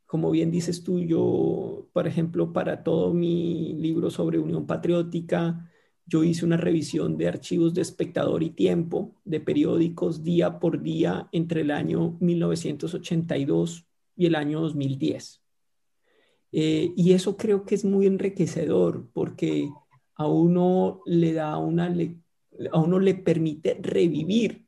como 0.06 0.32
bien 0.32 0.52
dices 0.52 0.84
tú, 0.84 1.00
yo, 1.00 1.88
por 1.94 2.08
ejemplo, 2.08 2.52
para 2.52 2.84
todo 2.84 3.14
mi 3.14 3.74
libro 3.74 4.10
sobre 4.10 4.40
Unión 4.40 4.66
Patriótica, 4.66 5.70
yo 6.08 6.24
hice 6.24 6.46
una 6.46 6.58
revisión 6.58 7.18
de 7.18 7.28
archivos 7.28 7.74
de 7.74 7.82
espectador 7.82 8.42
y 8.42 8.50
tiempo 8.50 9.14
de 9.26 9.42
periódicos 9.42 10.24
día 10.24 10.58
por 10.58 10.82
día 10.82 11.28
entre 11.34 11.62
el 11.62 11.72
año 11.72 12.18
1982 12.22 13.86
y 14.16 14.26
el 14.26 14.36
año 14.36 14.62
2010. 14.62 15.42
Eh, 16.54 16.94
y 16.96 17.12
eso 17.12 17.36
creo 17.36 17.66
que 17.66 17.76
es 17.76 17.84
muy 17.84 18.08
enriquecedor 18.08 19.10
porque 19.12 19.70
a 20.16 20.28
uno 20.28 21.02
le 21.06 21.34
da 21.34 21.58
una, 21.58 21.94
a 22.72 22.80
uno 22.80 23.00
le 23.00 23.14
permite 23.14 23.78
revivir, 23.82 24.66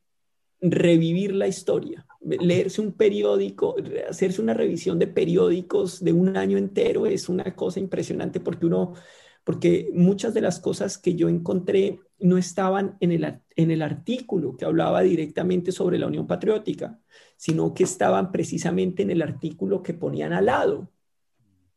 revivir 0.60 1.34
la 1.34 1.48
historia. 1.48 2.06
Leerse 2.20 2.82
un 2.82 2.92
periódico, 2.92 3.76
hacerse 4.08 4.42
una 4.42 4.52
revisión 4.52 4.98
de 4.98 5.06
periódicos 5.06 6.04
de 6.04 6.12
un 6.12 6.36
año 6.36 6.58
entero 6.58 7.06
es 7.06 7.30
una 7.30 7.56
cosa 7.56 7.80
impresionante 7.80 8.40
porque 8.40 8.66
uno 8.66 8.92
porque 9.44 9.90
muchas 9.94 10.34
de 10.34 10.40
las 10.40 10.60
cosas 10.60 10.98
que 10.98 11.14
yo 11.14 11.28
encontré 11.28 12.00
no 12.18 12.36
estaban 12.36 12.96
en 13.00 13.12
el, 13.12 13.40
en 13.56 13.70
el 13.70 13.82
artículo 13.82 14.56
que 14.56 14.64
hablaba 14.64 15.00
directamente 15.00 15.72
sobre 15.72 15.98
la 15.98 16.06
Unión 16.06 16.26
Patriótica, 16.26 17.00
sino 17.36 17.72
que 17.74 17.84
estaban 17.84 18.30
precisamente 18.30 19.02
en 19.02 19.10
el 19.10 19.22
artículo 19.22 19.82
que 19.82 19.94
ponían 19.94 20.32
al 20.32 20.46
lado. 20.46 20.90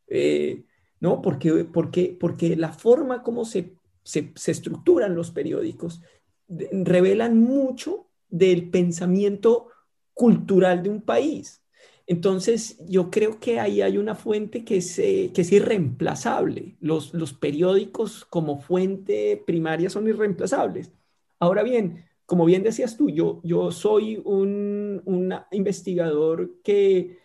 Eh, 0.07 0.65
¿No? 0.99 1.21
Porque, 1.21 1.65
porque, 1.65 2.15
porque 2.17 2.55
la 2.55 2.71
forma 2.71 3.23
como 3.23 3.43
se, 3.43 3.75
se, 4.03 4.31
se 4.35 4.51
estructuran 4.51 5.15
los 5.15 5.31
periódicos 5.31 6.01
revelan 6.47 7.39
mucho 7.39 8.07
del 8.29 8.69
pensamiento 8.69 9.67
cultural 10.13 10.83
de 10.83 10.89
un 10.89 11.01
país. 11.01 11.62
Entonces, 12.05 12.77
yo 12.87 13.09
creo 13.09 13.39
que 13.39 13.59
ahí 13.59 13.81
hay 13.81 13.97
una 13.97 14.15
fuente 14.15 14.65
que 14.65 14.77
es, 14.77 14.95
que 14.97 15.31
es 15.35 15.51
irreemplazable. 15.51 16.75
Los, 16.81 17.13
los 17.13 17.33
periódicos 17.33 18.25
como 18.25 18.59
fuente 18.59 19.41
primaria 19.45 19.89
son 19.89 20.07
irreemplazables. 20.07 20.91
Ahora 21.39 21.63
bien, 21.63 22.05
como 22.25 22.45
bien 22.45 22.63
decías 22.63 22.97
tú, 22.97 23.09
yo, 23.09 23.41
yo 23.43 23.71
soy 23.71 24.21
un, 24.25 25.01
un 25.05 25.33
investigador 25.51 26.61
que 26.63 27.19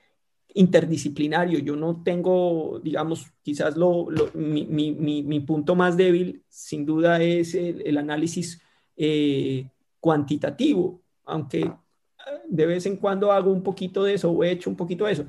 interdisciplinario. 0.54 1.58
Yo 1.60 1.76
no 1.76 2.02
tengo, 2.02 2.80
digamos, 2.82 3.26
quizás 3.42 3.76
lo, 3.76 4.08
mi, 4.34 4.66
mi, 4.66 5.22
mi, 5.22 5.40
punto 5.40 5.74
más 5.74 5.96
débil, 5.96 6.44
sin 6.48 6.84
duda, 6.84 7.22
es 7.22 7.54
el, 7.54 7.82
el 7.86 7.98
análisis 7.98 8.60
eh, 8.96 9.70
cuantitativo, 10.00 11.02
aunque 11.24 11.70
de 12.48 12.66
vez 12.66 12.86
en 12.86 12.96
cuando 12.96 13.32
hago 13.32 13.52
un 13.52 13.62
poquito 13.62 14.04
de 14.04 14.14
eso 14.14 14.30
o 14.30 14.44
he 14.44 14.50
hecho 14.50 14.70
un 14.70 14.76
poquito 14.76 15.06
de 15.06 15.12
eso. 15.12 15.26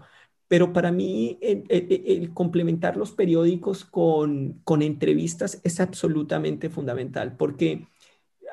Pero 0.47 0.73
para 0.73 0.91
mí 0.91 1.37
el, 1.41 2.33
complementar 2.33 2.97
los 2.97 3.11
periódicos 3.11 3.85
con, 3.85 4.61
con, 4.63 4.81
entrevistas 4.81 5.61
es 5.63 5.79
absolutamente 5.79 6.69
fundamental 6.69 7.37
porque 7.37 7.87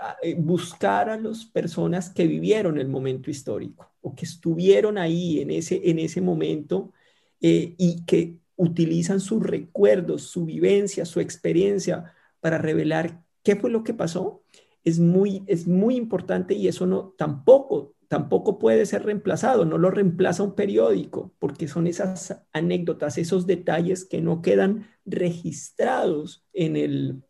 ah, 0.01 0.17
eh, 0.23 0.35
buscar 0.35 1.09
a 1.09 1.19
las 1.19 1.47
personas 1.47 2.11
que 2.11 2.27
vivieron 2.27 2.79
el 2.79 2.89
momento 2.89 3.31
histórico 3.31 3.93
o 4.03 4.15
que 4.15 4.27
estuvieron 4.27 4.99
ahí 4.99 5.41
en 5.41 5.51
ese, 5.51 5.81
en 5.91 5.99
ese 5.99 6.21
momento 6.21 6.93
eh, 7.41 7.75
y 7.79 8.05
que 8.05 8.39
utilizan 8.57 9.21
sus 9.21 9.43
recuerdos, 9.43 10.23
su 10.23 10.45
vivencia, 10.45 11.05
su 11.05 11.21
experiencia 11.21 12.15
para 12.41 12.59
revelar 12.59 13.23
qué 13.43 13.57
fue 13.57 13.71
lo 13.71 13.85
que 13.85 13.95
pasó, 13.95 14.43
es 14.85 14.99
muy, 15.01 15.43
es 15.47 15.67
muy 15.67 15.97
importante 15.97 16.55
y 16.55 16.69
eso 16.69 16.87
no 16.87 17.15
tampoco 17.19 17.96
tampoco 18.09 18.59
puede 18.59 18.87
ser 18.87 19.05
reemplazado, 19.05 19.64
no 19.64 19.79
lo 19.79 19.90
reemplaza 19.90 20.42
un 20.42 20.55
periódico, 20.55 21.35
porque 21.38 21.69
son 21.69 21.87
esas 21.87 22.42
anécdotas, 22.53 23.19
esos 23.19 23.47
detalles 23.47 24.05
que 24.05 24.21
no 24.21 24.42
quedan 24.42 24.88
registrados 25.05 26.47
en, 26.53 26.77
el, 26.77 27.23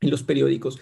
en 0.00 0.10
los 0.10 0.22
periódicos. 0.22 0.80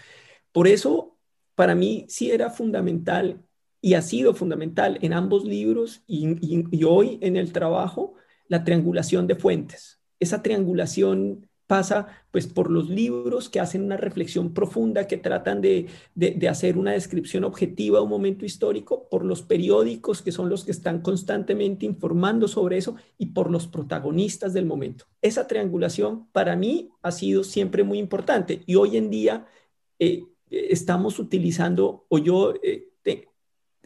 Por 0.53 0.69
eso, 0.69 1.19
para 1.55 1.75
mí 1.75 2.07
sí 2.09 2.31
era 2.31 2.51
fundamental 2.51 3.43
y 3.81 3.95
ha 3.95 4.03
sido 4.03 4.35
fundamental 4.35 4.99
en 5.01 5.13
ambos 5.13 5.45
libros 5.45 6.03
y 6.07 6.85
hoy 6.85 7.19
en 7.23 7.37
el 7.37 7.53
trabajo 7.53 8.15
la 8.49 8.65
triangulación 8.65 9.27
de 9.27 9.37
fuentes. 9.37 10.03
Esa 10.19 10.43
triangulación 10.43 11.50
pasa 11.71 12.09
pues 12.33 12.49
por 12.49 12.69
los 12.69 12.91
libros 12.91 13.49
que 13.49 13.61
hacen 13.61 13.85
una 13.85 13.97
reflexión 13.97 14.53
profunda, 14.53 15.07
que 15.07 15.19
tratan 15.19 15.61
de, 15.61 15.87
hacer 16.49 16.77
una 16.77 16.91
descripción 16.91 17.45
objetiva 17.45 17.99
de 17.99 18.03
un 18.03 18.11
momento 18.11 18.45
histórico, 18.45 19.09
por 19.09 19.25
los 19.25 19.43
periódicos 19.43 20.21
que 20.21 20.33
son 20.33 20.49
los 20.49 20.65
que 20.65 20.73
están 20.73 21.01
constantemente 21.01 21.87
informando 21.87 22.49
sobre 22.49 22.77
eso 22.77 22.97
y 23.19 23.27
por 23.27 23.53
los 23.53 23.69
protagonistas 23.69 24.53
del 24.53 24.67
momento. 24.67 25.05
Esa 25.23 25.47
triangulación 25.47 26.27
para 26.33 26.57
mí 26.57 26.91
ha 27.03 27.13
sido 27.13 27.45
siempre 27.45 27.85
muy 27.85 27.99
importante 27.99 28.65
y 28.67 28.75
hoy 28.75 28.97
en 28.97 29.09
día 29.09 29.47
eh, 30.01 30.25
estamos 30.51 31.21
utilizando, 31.21 32.05
o 32.09 32.19
yo 32.19 32.55
eh, 32.65 32.89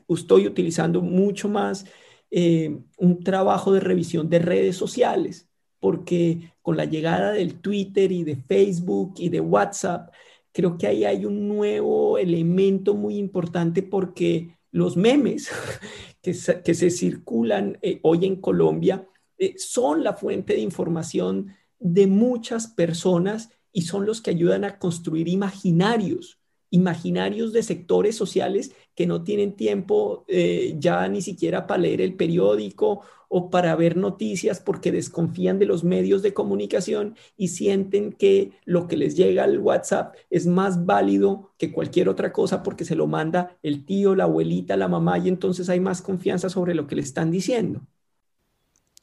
estoy 0.09 0.47
utilizando 0.47 1.03
mucho 1.03 1.51
más 1.51 1.85
eh, 2.31 2.79
un 2.97 3.23
trabajo 3.23 3.75
de 3.75 3.81
revisión 3.81 4.31
de 4.31 4.39
redes 4.39 4.75
sociales 4.75 5.51
porque 5.85 6.55
con 6.63 6.79
la 6.79 6.87
llegada 6.87 7.33
del 7.33 7.61
Twitter 7.61 8.11
y 8.11 8.25
de 8.25 8.37
Facebook 8.37 9.17
y 9.19 9.29
de 9.29 9.41
WhatsApp, 9.41 10.15
creo 10.51 10.79
que 10.79 10.87
ahí 10.87 11.05
hay 11.05 11.27
un 11.27 11.47
nuevo 11.47 12.17
elemento 12.17 12.95
muy 12.95 13.19
importante 13.19 13.83
porque 13.83 14.57
los 14.71 14.97
memes 14.97 15.51
que, 16.23 16.33
se, 16.33 16.91
circulan 16.91 17.77
eh, 17.83 18.01
hoy 18.03 18.25
en 18.25 18.37
Colombia 18.37 19.07
eh, 19.37 19.57
son 19.59 20.03
la 20.03 20.15
fuente 20.15 20.55
de 20.55 20.61
información 20.61 21.55
de 21.79 22.07
muchas 22.07 22.67
personas 22.67 23.51
y 23.71 23.83
son 23.83 24.07
los 24.07 24.23
que 24.23 24.31
ayudan 24.31 24.65
a 24.65 24.79
construir 24.79 25.29
imaginarios 25.29 26.41
imaginarios 26.75 27.53
de 27.53 27.63
sectores 27.63 28.17
sociales 28.17 28.73
que 28.97 29.07
no 29.07 29.23
tienen 29.23 29.55
tiempo 29.55 30.25
eh, 30.29 30.75
ya 30.79 31.07
ni 31.09 31.23
siquiera 31.23 31.67
para 31.69 31.83
leer 31.83 32.01
el 32.01 32.15
periódico 32.15 33.03
o 33.29 33.49
para 33.49 33.77
ver 33.77 33.97
noticias 33.97 34.59
porque 34.61 34.91
desconfían 34.91 35.61
de 35.61 35.67
los 35.67 35.85
medios 35.85 36.23
de 36.23 36.35
comunicación 36.35 37.17
y 37.37 37.49
sienten 37.49 38.13
que 38.13 38.53
lo 38.65 38.89
que 38.89 38.97
les 38.97 39.17
llega 39.17 39.45
al 39.45 39.61
WhatsApp 39.61 40.17
es 40.31 40.47
más 40.47 40.85
válido 40.85 41.53
que 41.59 41.73
cualquier 41.73 42.09
otra 42.09 42.33
cosa 42.33 42.63
porque 42.65 42.85
se 42.85 42.97
lo 42.97 43.07
manda 43.07 43.57
el 43.63 43.85
tío, 43.85 44.17
la 44.17 44.25
abuelita, 44.25 44.77
la 44.77 44.89
mamá 44.89 45.19
y 45.19 45.29
entonces 45.29 45.69
hay 45.69 45.79
más 45.81 46.03
confianza 46.03 46.49
sobre 46.49 46.75
lo 46.75 46.89
que 46.89 46.97
le 46.97 47.03
están 47.03 47.31
diciendo. 47.31 47.83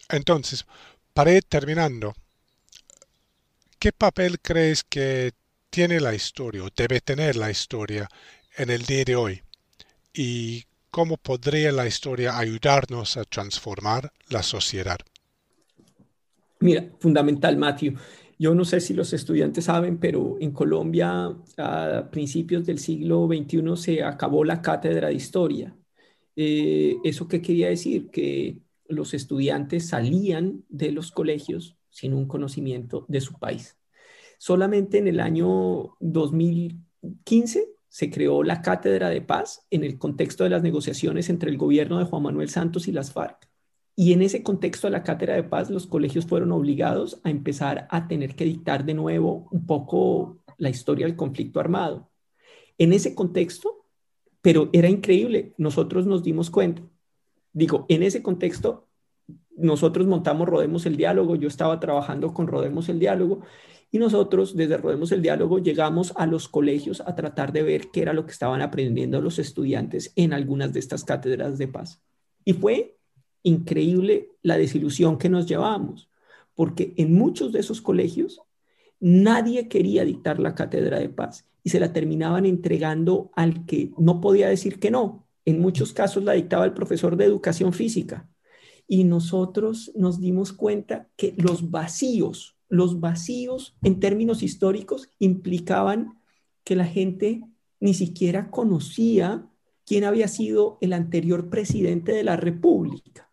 Entonces, 0.09 0.65
para 1.13 1.31
ir 1.31 1.43
terminando, 1.45 2.13
¿qué 3.79 3.93
papel 3.93 4.39
crees 4.41 4.83
que 4.83 5.31
tiene 5.71 5.99
la 5.99 6.13
historia 6.13 6.63
o 6.63 6.69
debe 6.75 6.99
tener 7.01 7.35
la 7.35 7.49
historia 7.49 8.07
en 8.57 8.69
el 8.69 8.83
día 8.83 9.03
de 9.05 9.15
hoy 9.15 9.41
y 10.13 10.65
cómo 10.91 11.17
podría 11.17 11.71
la 11.71 11.87
historia 11.87 12.37
ayudarnos 12.37 13.17
a 13.17 13.23
transformar 13.23 14.11
la 14.29 14.43
sociedad. 14.43 14.99
Mira, 16.59 16.91
fundamental, 16.99 17.57
Matthew. 17.57 17.95
Yo 18.37 18.53
no 18.53 18.65
sé 18.65 18.81
si 18.81 18.93
los 18.93 19.13
estudiantes 19.13 19.65
saben, 19.65 19.97
pero 19.99 20.37
en 20.39 20.51
Colombia 20.51 21.35
a 21.57 22.09
principios 22.11 22.65
del 22.65 22.79
siglo 22.79 23.27
XXI 23.27 23.77
se 23.77 24.03
acabó 24.03 24.43
la 24.43 24.61
cátedra 24.61 25.07
de 25.07 25.13
historia. 25.13 25.75
Eh, 26.35 26.97
¿Eso 27.03 27.27
qué 27.27 27.41
quería 27.41 27.69
decir? 27.69 28.09
Que 28.11 28.59
los 28.87 29.13
estudiantes 29.13 29.87
salían 29.89 30.65
de 30.69 30.91
los 30.91 31.11
colegios 31.11 31.77
sin 31.89 32.13
un 32.13 32.27
conocimiento 32.27 33.05
de 33.07 33.21
su 33.21 33.33
país. 33.39 33.77
Solamente 34.41 34.97
en 34.97 35.07
el 35.07 35.19
año 35.19 35.97
2015 35.99 37.67
se 37.87 38.09
creó 38.09 38.41
la 38.41 38.63
Cátedra 38.63 39.11
de 39.11 39.21
Paz 39.21 39.67
en 39.69 39.83
el 39.83 39.99
contexto 39.99 40.43
de 40.43 40.49
las 40.49 40.63
negociaciones 40.63 41.29
entre 41.29 41.51
el 41.51 41.59
gobierno 41.59 41.99
de 41.99 42.05
Juan 42.05 42.23
Manuel 42.23 42.49
Santos 42.49 42.87
y 42.87 42.91
las 42.91 43.13
FARC. 43.13 43.47
Y 43.95 44.13
en 44.13 44.23
ese 44.23 44.41
contexto 44.41 44.87
de 44.87 44.93
la 44.93 45.03
Cátedra 45.03 45.35
de 45.35 45.43
Paz, 45.43 45.69
los 45.69 45.85
colegios 45.85 46.25
fueron 46.25 46.51
obligados 46.53 47.21
a 47.23 47.29
empezar 47.29 47.85
a 47.91 48.07
tener 48.07 48.35
que 48.35 48.45
dictar 48.45 48.83
de 48.83 48.95
nuevo 48.95 49.47
un 49.51 49.67
poco 49.67 50.41
la 50.57 50.71
historia 50.71 51.05
del 51.05 51.15
conflicto 51.15 51.59
armado. 51.59 52.09
En 52.79 52.93
ese 52.93 53.13
contexto, 53.13 53.85
pero 54.41 54.71
era 54.73 54.89
increíble, 54.89 55.53
nosotros 55.59 56.07
nos 56.07 56.23
dimos 56.23 56.49
cuenta. 56.49 56.81
Digo, 57.53 57.85
en 57.89 58.01
ese 58.01 58.23
contexto, 58.23 58.87
nosotros 59.55 60.07
montamos 60.07 60.49
Rodemos 60.49 60.87
el 60.87 60.97
Diálogo, 60.97 61.35
yo 61.35 61.47
estaba 61.47 61.79
trabajando 61.79 62.33
con 62.33 62.47
Rodemos 62.47 62.89
el 62.89 62.97
Diálogo 62.97 63.41
y 63.93 63.99
nosotros, 63.99 64.55
desde 64.55 64.77
Rodemos 64.77 65.11
el 65.11 65.21
Diálogo, 65.21 65.59
llegamos 65.59 66.13
a 66.15 66.25
los 66.25 66.47
colegios 66.47 67.01
a 67.01 67.13
tratar 67.13 67.51
de 67.51 67.61
ver 67.61 67.89
qué 67.91 68.01
era 68.01 68.13
lo 68.13 68.25
que 68.25 68.31
estaban 68.31 68.61
aprendiendo 68.61 69.19
los 69.19 69.37
estudiantes 69.37 70.13
en 70.15 70.31
algunas 70.31 70.71
de 70.71 70.79
estas 70.79 71.03
cátedras 71.03 71.57
de 71.57 71.67
paz. 71.67 72.01
Y 72.45 72.53
fue 72.53 72.97
increíble 73.43 74.29
la 74.43 74.57
desilusión 74.57 75.17
que 75.17 75.27
nos 75.27 75.45
llevamos, 75.45 76.09
porque 76.55 76.93
en 76.95 77.13
muchos 77.13 77.51
de 77.51 77.59
esos 77.59 77.81
colegios 77.81 78.41
nadie 79.01 79.67
quería 79.67 80.05
dictar 80.05 80.39
la 80.39 80.55
cátedra 80.55 80.97
de 80.99 81.09
paz 81.09 81.45
y 81.61 81.69
se 81.69 81.79
la 81.81 81.91
terminaban 81.91 82.45
entregando 82.45 83.29
al 83.35 83.65
que 83.65 83.91
no 83.97 84.21
podía 84.21 84.47
decir 84.47 84.79
que 84.79 84.89
no. 84.89 85.27
En 85.43 85.59
muchos 85.59 85.91
casos 85.91 86.23
la 86.23 86.33
dictaba 86.33 86.63
el 86.63 86.73
profesor 86.73 87.17
de 87.17 87.25
educación 87.25 87.73
física. 87.73 88.29
Y 88.87 89.03
nosotros 89.03 89.91
nos 89.95 90.21
dimos 90.21 90.53
cuenta 90.53 91.09
que 91.17 91.33
los 91.37 91.71
vacíos 91.71 92.55
los 92.71 93.01
vacíos 93.01 93.75
en 93.83 93.99
términos 93.99 94.41
históricos 94.41 95.09
implicaban 95.19 96.17
que 96.63 96.77
la 96.77 96.85
gente 96.85 97.43
ni 97.81 97.93
siquiera 97.93 98.49
conocía 98.49 99.45
quién 99.85 100.05
había 100.05 100.29
sido 100.29 100.77
el 100.79 100.93
anterior 100.93 101.49
presidente 101.49 102.13
de 102.13 102.23
la 102.23 102.37
República. 102.37 103.29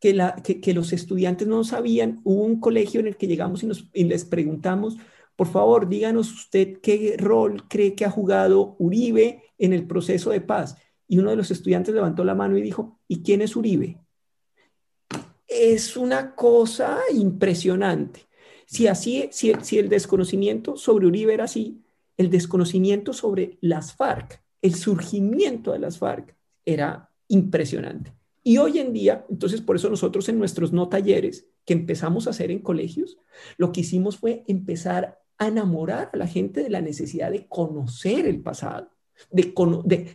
Que, 0.00 0.14
la, 0.14 0.36
que, 0.36 0.74
los 0.74 0.92
estudiantes 0.92 1.46
no 1.46 1.62
sabían. 1.64 2.20
Hubo 2.24 2.42
un 2.42 2.60
colegio 2.60 2.98
en 2.98 3.06
el 3.06 3.16
que 3.16 3.28
llegamos 3.28 3.62
y, 3.62 3.66
nos, 3.66 3.88
y 3.92 4.04
les 4.04 4.24
preguntamos, 4.24 4.96
por 5.36 5.48
favor, 5.48 5.88
díganos 5.88 6.32
usted 6.32 6.80
qué 6.80 7.16
rol 7.18 7.68
cree 7.68 7.94
que 7.94 8.06
ha 8.06 8.10
jugado 8.10 8.74
Uribe 8.78 9.42
en 9.58 9.74
el 9.74 9.86
proceso 9.86 10.30
de 10.30 10.40
paz. 10.40 10.76
Y 11.06 11.18
uno 11.18 11.30
de 11.30 11.36
los 11.36 11.50
estudiantes 11.50 11.94
levantó 11.94 12.24
la 12.24 12.34
mano 12.34 12.56
y 12.56 12.62
dijo, 12.62 12.98
¿y 13.06 13.22
quién 13.22 13.42
es 13.42 13.54
Uribe? 13.54 13.98
Es 15.46 15.96
una 15.96 16.34
cosa 16.34 16.98
impresionante. 17.12 18.31
Si 18.72 18.86
así, 18.86 19.28
si, 19.32 19.52
si 19.60 19.78
el 19.78 19.90
desconocimiento 19.90 20.78
sobre 20.78 21.06
Uribe 21.06 21.34
era 21.34 21.44
así, 21.44 21.82
el 22.16 22.30
desconocimiento 22.30 23.12
sobre 23.12 23.58
las 23.60 23.94
FARC, 23.94 24.42
el 24.62 24.76
surgimiento 24.76 25.72
de 25.72 25.78
las 25.78 25.98
FARC 25.98 26.34
era 26.64 27.10
impresionante. 27.28 28.14
Y 28.42 28.56
hoy 28.56 28.78
en 28.78 28.94
día, 28.94 29.26
entonces 29.28 29.60
por 29.60 29.76
eso 29.76 29.90
nosotros 29.90 30.26
en 30.30 30.38
nuestros 30.38 30.72
no 30.72 30.88
talleres 30.88 31.46
que 31.66 31.74
empezamos 31.74 32.26
a 32.26 32.30
hacer 32.30 32.50
en 32.50 32.60
colegios, 32.60 33.18
lo 33.58 33.72
que 33.72 33.82
hicimos 33.82 34.16
fue 34.16 34.42
empezar 34.48 35.20
a 35.36 35.48
enamorar 35.48 36.08
a 36.10 36.16
la 36.16 36.26
gente 36.26 36.62
de 36.62 36.70
la 36.70 36.80
necesidad 36.80 37.30
de 37.30 37.46
conocer 37.48 38.24
el 38.24 38.40
pasado, 38.40 38.88
de, 39.30 39.52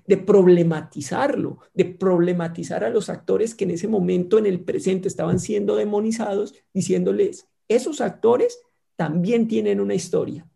de, 0.08 0.18
problematizarlo, 0.18 1.60
de 1.76 1.86
problematizar 1.86 2.84
a 2.84 2.90
los 2.90 3.12
actores 3.12 3.54
que 3.54 3.66
en 3.66 3.72
ese 3.72 3.88
momento 3.88 4.40
en 4.40 4.48
el 4.48 4.62
presente 4.62 5.08
estaban 5.08 5.40
siendo 5.40 5.76
demonizados, 5.76 6.56
diciéndoles, 6.74 7.48
esos 7.68 8.02
actores 8.02 8.60
también 8.96 9.48
tienen 9.48 9.80
una 9.80 9.96
historia. 9.96 10.48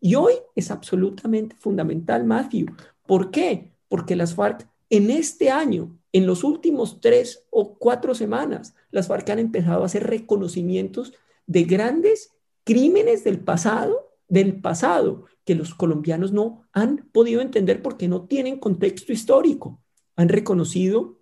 Y 0.00 0.16
hoy 0.16 0.34
es 0.54 0.70
absolutamente 0.70 1.56
fundamental, 1.56 2.24
Matthew. 2.24 2.66
¿Por 3.06 3.30
qué? 3.30 3.72
Porque 3.88 4.16
las 4.16 4.34
FARC 4.34 4.68
en 4.90 5.10
este 5.10 5.50
año, 5.50 5.98
en 6.12 6.26
los 6.26 6.44
últimos 6.44 7.00
tres 7.00 7.44
o 7.50 7.78
cuatro 7.78 8.14
semanas, 8.14 8.74
las 8.90 9.08
FARC 9.08 9.30
han 9.30 9.38
empezado 9.38 9.82
a 9.82 9.86
hacer 9.86 10.04
reconocimientos 10.06 11.14
de 11.46 11.64
grandes 11.64 12.30
crímenes 12.64 13.24
del 13.24 13.40
pasado, 13.40 14.12
del 14.28 14.60
pasado, 14.60 15.24
que 15.44 15.54
los 15.54 15.74
colombianos 15.74 16.32
no 16.32 16.66
han 16.72 17.08
podido 17.12 17.40
entender 17.40 17.82
porque 17.82 18.08
no 18.08 18.26
tienen 18.26 18.58
contexto 18.58 19.12
histórico. 19.12 19.80
Han 20.16 20.28
reconocido 20.28 21.18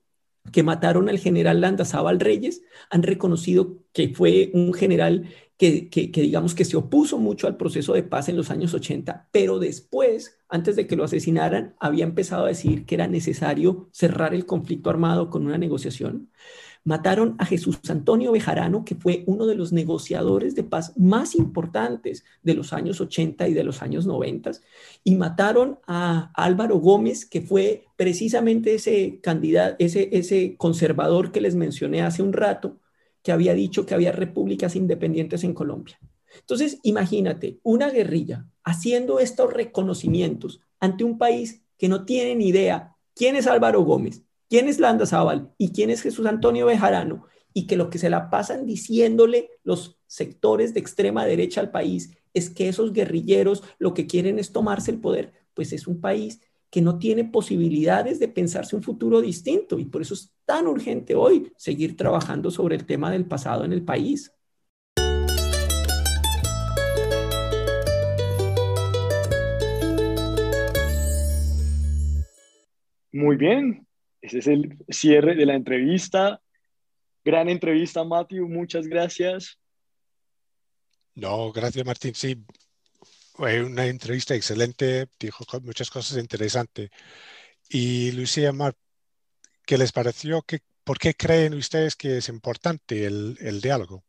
que 0.50 0.62
mataron 0.62 1.08
al 1.08 1.18
general 1.18 1.60
Landazábal 1.60 2.20
Reyes, 2.20 2.62
han 2.90 3.02
reconocido 3.02 3.78
que 3.92 4.08
fue 4.14 4.50
un 4.54 4.74
general 4.74 5.28
que, 5.56 5.88
que, 5.90 6.10
digamos 6.20 6.56
que 6.56 6.64
se 6.64 6.76
opuso 6.76 7.18
mucho 7.18 7.46
al 7.46 7.56
proceso 7.56 7.92
de 7.92 8.02
paz 8.02 8.28
en 8.28 8.36
los 8.36 8.50
años 8.50 8.74
80, 8.74 9.28
pero 9.30 9.60
después, 9.60 10.38
antes 10.48 10.74
de 10.74 10.88
que 10.88 10.96
lo 10.96 11.04
asesinaran, 11.04 11.76
había 11.78 12.04
empezado 12.04 12.46
a 12.46 12.48
decir 12.48 12.84
que 12.84 12.96
era 12.96 13.06
necesario 13.06 13.88
cerrar 13.92 14.34
el 14.34 14.44
conflicto 14.44 14.90
armado 14.90 15.30
con 15.30 15.46
una 15.46 15.58
negociación. 15.58 16.30
Mataron 16.84 17.36
a 17.38 17.46
Jesús 17.46 17.78
Antonio 17.88 18.32
Bejarano, 18.32 18.84
que 18.84 18.94
fue 18.94 19.22
uno 19.26 19.46
de 19.46 19.54
los 19.54 19.72
negociadores 19.72 20.54
de 20.54 20.64
paz 20.64 20.92
más 20.96 21.34
importantes 21.36 22.24
de 22.42 22.54
los 22.54 22.72
años 22.72 23.00
80 23.00 23.46
y 23.48 23.54
de 23.54 23.62
los 23.62 23.82
años 23.82 24.06
90, 24.06 24.52
y 25.04 25.14
mataron 25.14 25.78
a 25.86 26.32
Álvaro 26.34 26.78
Gómez, 26.78 27.24
que 27.24 27.40
fue 27.40 27.84
precisamente 27.96 28.74
ese 28.74 29.20
candidato, 29.22 29.76
ese, 29.78 30.08
ese 30.12 30.56
conservador 30.56 31.30
que 31.30 31.40
les 31.40 31.54
mencioné 31.54 32.02
hace 32.02 32.22
un 32.22 32.32
rato, 32.32 32.78
que 33.22 33.30
había 33.30 33.54
dicho 33.54 33.86
que 33.86 33.94
había 33.94 34.10
repúblicas 34.10 34.74
independientes 34.74 35.44
en 35.44 35.54
Colombia. 35.54 35.98
Entonces, 36.40 36.78
imagínate, 36.82 37.60
una 37.62 37.90
guerrilla 37.90 38.46
haciendo 38.64 39.20
estos 39.20 39.52
reconocimientos 39.52 40.60
ante 40.80 41.04
un 41.04 41.18
país 41.18 41.62
que 41.78 41.88
no 41.88 42.04
tiene 42.04 42.34
ni 42.34 42.48
idea 42.48 42.96
quién 43.14 43.36
es 43.36 43.46
Álvaro 43.46 43.82
Gómez, 43.82 44.22
quién 44.52 44.68
es 44.68 44.80
Landa 44.80 45.06
Zaval 45.06 45.50
y 45.56 45.72
quién 45.72 45.88
es 45.88 46.02
Jesús 46.02 46.26
Antonio 46.26 46.66
Bejarano, 46.66 47.24
y 47.54 47.66
que 47.66 47.74
lo 47.74 47.88
que 47.88 47.96
se 47.96 48.10
la 48.10 48.28
pasan 48.28 48.66
diciéndole 48.66 49.48
los 49.64 49.98
sectores 50.06 50.74
de 50.74 50.80
extrema 50.80 51.24
derecha 51.24 51.62
al 51.62 51.70
país 51.70 52.18
es 52.34 52.50
que 52.50 52.68
esos 52.68 52.92
guerrilleros 52.92 53.62
lo 53.78 53.94
que 53.94 54.06
quieren 54.06 54.38
es 54.38 54.52
tomarse 54.52 54.90
el 54.90 55.00
poder, 55.00 55.32
pues 55.54 55.72
es 55.72 55.86
un 55.86 56.02
país 56.02 56.42
que 56.68 56.82
no 56.82 56.98
tiene 56.98 57.24
posibilidades 57.24 58.18
de 58.18 58.28
pensarse 58.28 58.76
un 58.76 58.82
futuro 58.82 59.22
distinto 59.22 59.78
y 59.78 59.86
por 59.86 60.02
eso 60.02 60.12
es 60.12 60.34
tan 60.44 60.66
urgente 60.66 61.14
hoy 61.14 61.50
seguir 61.56 61.96
trabajando 61.96 62.50
sobre 62.50 62.76
el 62.76 62.84
tema 62.84 63.10
del 63.10 63.24
pasado 63.24 63.64
en 63.64 63.72
el 63.72 63.82
país. 63.82 64.34
Muy 73.12 73.36
bien, 73.36 73.86
ese 74.22 74.38
es 74.38 74.46
el 74.46 74.78
cierre 74.88 75.34
de 75.34 75.44
la 75.44 75.54
entrevista. 75.54 76.40
Gran 77.24 77.48
entrevista, 77.48 78.04
Matthew. 78.04 78.48
Muchas 78.48 78.86
gracias. 78.86 79.58
No, 81.14 81.52
gracias, 81.52 81.84
Martín. 81.84 82.14
Sí, 82.14 82.42
fue 83.34 83.62
una 83.64 83.86
entrevista 83.86 84.34
excelente. 84.34 85.08
Dijo 85.18 85.44
muchas 85.62 85.90
cosas 85.90 86.18
interesantes. 86.18 86.90
Y 87.68 88.12
Lucía, 88.12 88.52
Mar, 88.52 88.74
¿qué 89.66 89.76
les 89.76 89.92
pareció? 89.92 90.42
¿Qué, 90.42 90.60
¿Por 90.84 90.98
qué 90.98 91.14
creen 91.14 91.54
ustedes 91.54 91.96
que 91.96 92.18
es 92.18 92.28
importante 92.28 93.04
el 93.06 93.60
diálogo? 93.60 94.04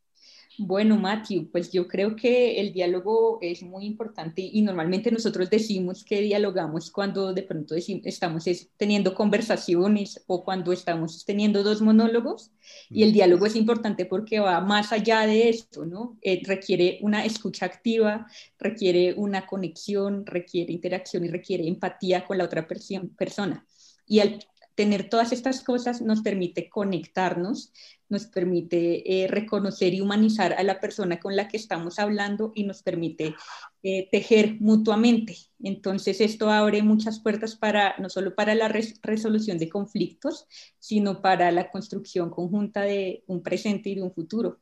Bueno, 0.59 0.97
Matthew, 0.97 1.49
pues 1.51 1.71
yo 1.71 1.87
creo 1.87 2.15
que 2.15 2.61
el 2.61 2.73
diálogo 2.73 3.39
es 3.41 3.63
muy 3.63 3.85
importante 3.85 4.41
y 4.41 4.61
normalmente 4.61 5.09
nosotros 5.11 5.49
decimos 5.49 6.03
que 6.03 6.21
dialogamos 6.21 6.91
cuando 6.91 7.33
de 7.33 7.41
pronto 7.41 7.73
estamos 7.75 8.45
teniendo 8.77 9.15
conversaciones 9.15 10.23
o 10.27 10.43
cuando 10.43 10.71
estamos 10.71 11.25
teniendo 11.25 11.63
dos 11.63 11.81
monólogos 11.81 12.51
y 12.91 13.01
el 13.01 13.13
diálogo 13.13 13.47
es 13.47 13.55
importante 13.55 14.05
porque 14.05 14.39
va 14.39 14.61
más 14.61 14.91
allá 14.91 15.25
de 15.25 15.49
esto, 15.49 15.87
¿no? 15.87 16.19
Eh, 16.21 16.41
requiere 16.45 16.99
una 17.01 17.25
escucha 17.25 17.65
activa, 17.65 18.27
requiere 18.59 19.15
una 19.15 19.47
conexión, 19.47 20.23
requiere 20.23 20.71
interacción 20.71 21.25
y 21.25 21.29
requiere 21.29 21.67
empatía 21.67 22.25
con 22.25 22.37
la 22.37 22.43
otra 22.45 22.67
persona. 22.67 23.65
Y 24.05 24.19
al 24.19 24.39
tener 24.75 25.09
todas 25.09 25.31
estas 25.31 25.63
cosas 25.63 26.01
nos 26.01 26.21
permite 26.21 26.69
conectarnos, 26.69 27.71
nos 28.09 28.25
permite 28.25 29.23
eh, 29.23 29.27
reconocer 29.27 29.93
y 29.93 30.01
humanizar 30.01 30.53
a 30.53 30.63
la 30.63 30.79
persona 30.79 31.19
con 31.19 31.35
la 31.35 31.47
que 31.47 31.57
estamos 31.57 31.99
hablando 31.99 32.51
y 32.55 32.63
nos 32.63 32.83
permite 32.83 33.35
eh, 33.81 34.07
tejer 34.11 34.57
mutuamente. 34.59 35.35
Entonces 35.61 36.21
esto 36.21 36.49
abre 36.49 36.83
muchas 36.83 37.19
puertas 37.19 37.55
para 37.55 37.95
no 37.97 38.09
solo 38.09 38.35
para 38.35 38.55
la 38.55 38.67
resolución 38.67 39.57
de 39.57 39.69
conflictos, 39.69 40.47
sino 40.79 41.21
para 41.21 41.51
la 41.51 41.69
construcción 41.69 42.29
conjunta 42.29 42.81
de 42.81 43.23
un 43.27 43.41
presente 43.41 43.89
y 43.89 43.95
de 43.95 44.03
un 44.03 44.13
futuro. 44.13 44.59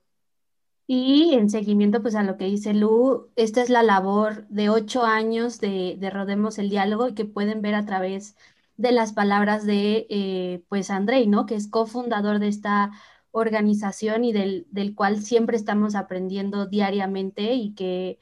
Y 0.88 1.36
en 1.36 1.50
seguimiento 1.50 2.02
pues 2.02 2.16
a 2.16 2.24
lo 2.24 2.36
que 2.36 2.46
dice 2.46 2.74
Lu, 2.74 3.30
esta 3.38 3.62
es 3.62 3.70
la 3.70 3.82
labor 3.82 4.46
de 4.50 4.70
ocho 4.70 5.04
años 5.04 5.62
de, 5.62 5.96
de 5.98 6.10
Rodemos 6.10 6.58
el 6.58 6.70
Diálogo 6.70 7.08
y 7.08 7.14
que 7.14 7.24
pueden 7.24 7.62
ver 7.62 7.76
a 7.76 7.86
través 7.86 8.36
de 8.82 8.92
las 8.92 9.14
palabras 9.14 9.66
de 9.66 10.08
eh, 10.10 10.64
pues 10.70 10.90
Andrei, 10.90 11.28
¿no? 11.28 11.46
Que 11.46 11.56
es 11.56 11.68
cofundador 11.70 12.40
de 12.40 12.48
esta 12.48 12.92
organización 13.32 14.24
y 14.26 14.34
del, 14.34 14.68
del, 14.72 14.96
cual 14.96 15.22
siempre 15.22 15.56
estamos 15.56 15.96
aprendiendo 15.96 16.66
diariamente 16.66 17.54
y 17.54 17.74
que 17.76 18.20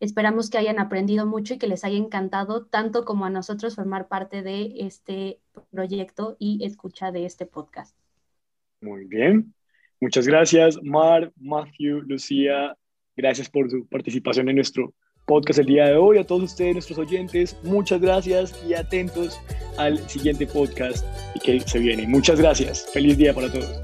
esperamos 0.00 0.50
que 0.50 0.58
hayan 0.58 0.78
aprendido 0.78 1.26
mucho 1.26 1.54
y 1.54 1.58
que 1.58 1.68
les 1.68 1.84
haya 1.84 1.96
encantado 1.96 2.66
tanto 2.66 3.04
como 3.04 3.24
a 3.24 3.30
nosotros 3.30 3.76
formar 3.76 4.08
parte 4.08 4.42
de 4.42 4.74
este 4.78 5.40
proyecto 5.70 6.36
y 6.38 6.64
escucha 6.64 7.12
de 7.12 7.24
este 7.24 7.46
podcast. 7.46 7.96
Muy 8.80 9.06
bien. 9.06 9.54
Muchas 10.00 10.26
gracias, 10.26 10.76
Mar, 10.82 11.32
Matthew, 11.36 12.02
Lucía. 12.02 12.76
Gracias 13.16 13.48
por 13.48 13.70
su 13.70 13.86
participación 13.86 14.48
en 14.48 14.56
nuestro 14.56 14.92
podcast 15.26 15.58
el 15.60 15.66
día 15.66 15.86
de 15.86 15.96
hoy. 15.96 16.18
A 16.18 16.26
todos 16.26 16.42
ustedes, 16.42 16.74
nuestros 16.74 16.98
oyentes, 16.98 17.56
muchas 17.62 18.00
gracias 18.00 18.54
y 18.66 18.74
atentos 18.74 19.38
al 19.78 19.98
siguiente 20.08 20.46
podcast 20.46 21.04
que 21.42 21.60
se 21.60 21.78
viene. 21.78 22.06
Muchas 22.06 22.38
gracias. 22.38 22.86
Feliz 22.92 23.16
día 23.16 23.34
para 23.34 23.50
todos. 23.50 23.80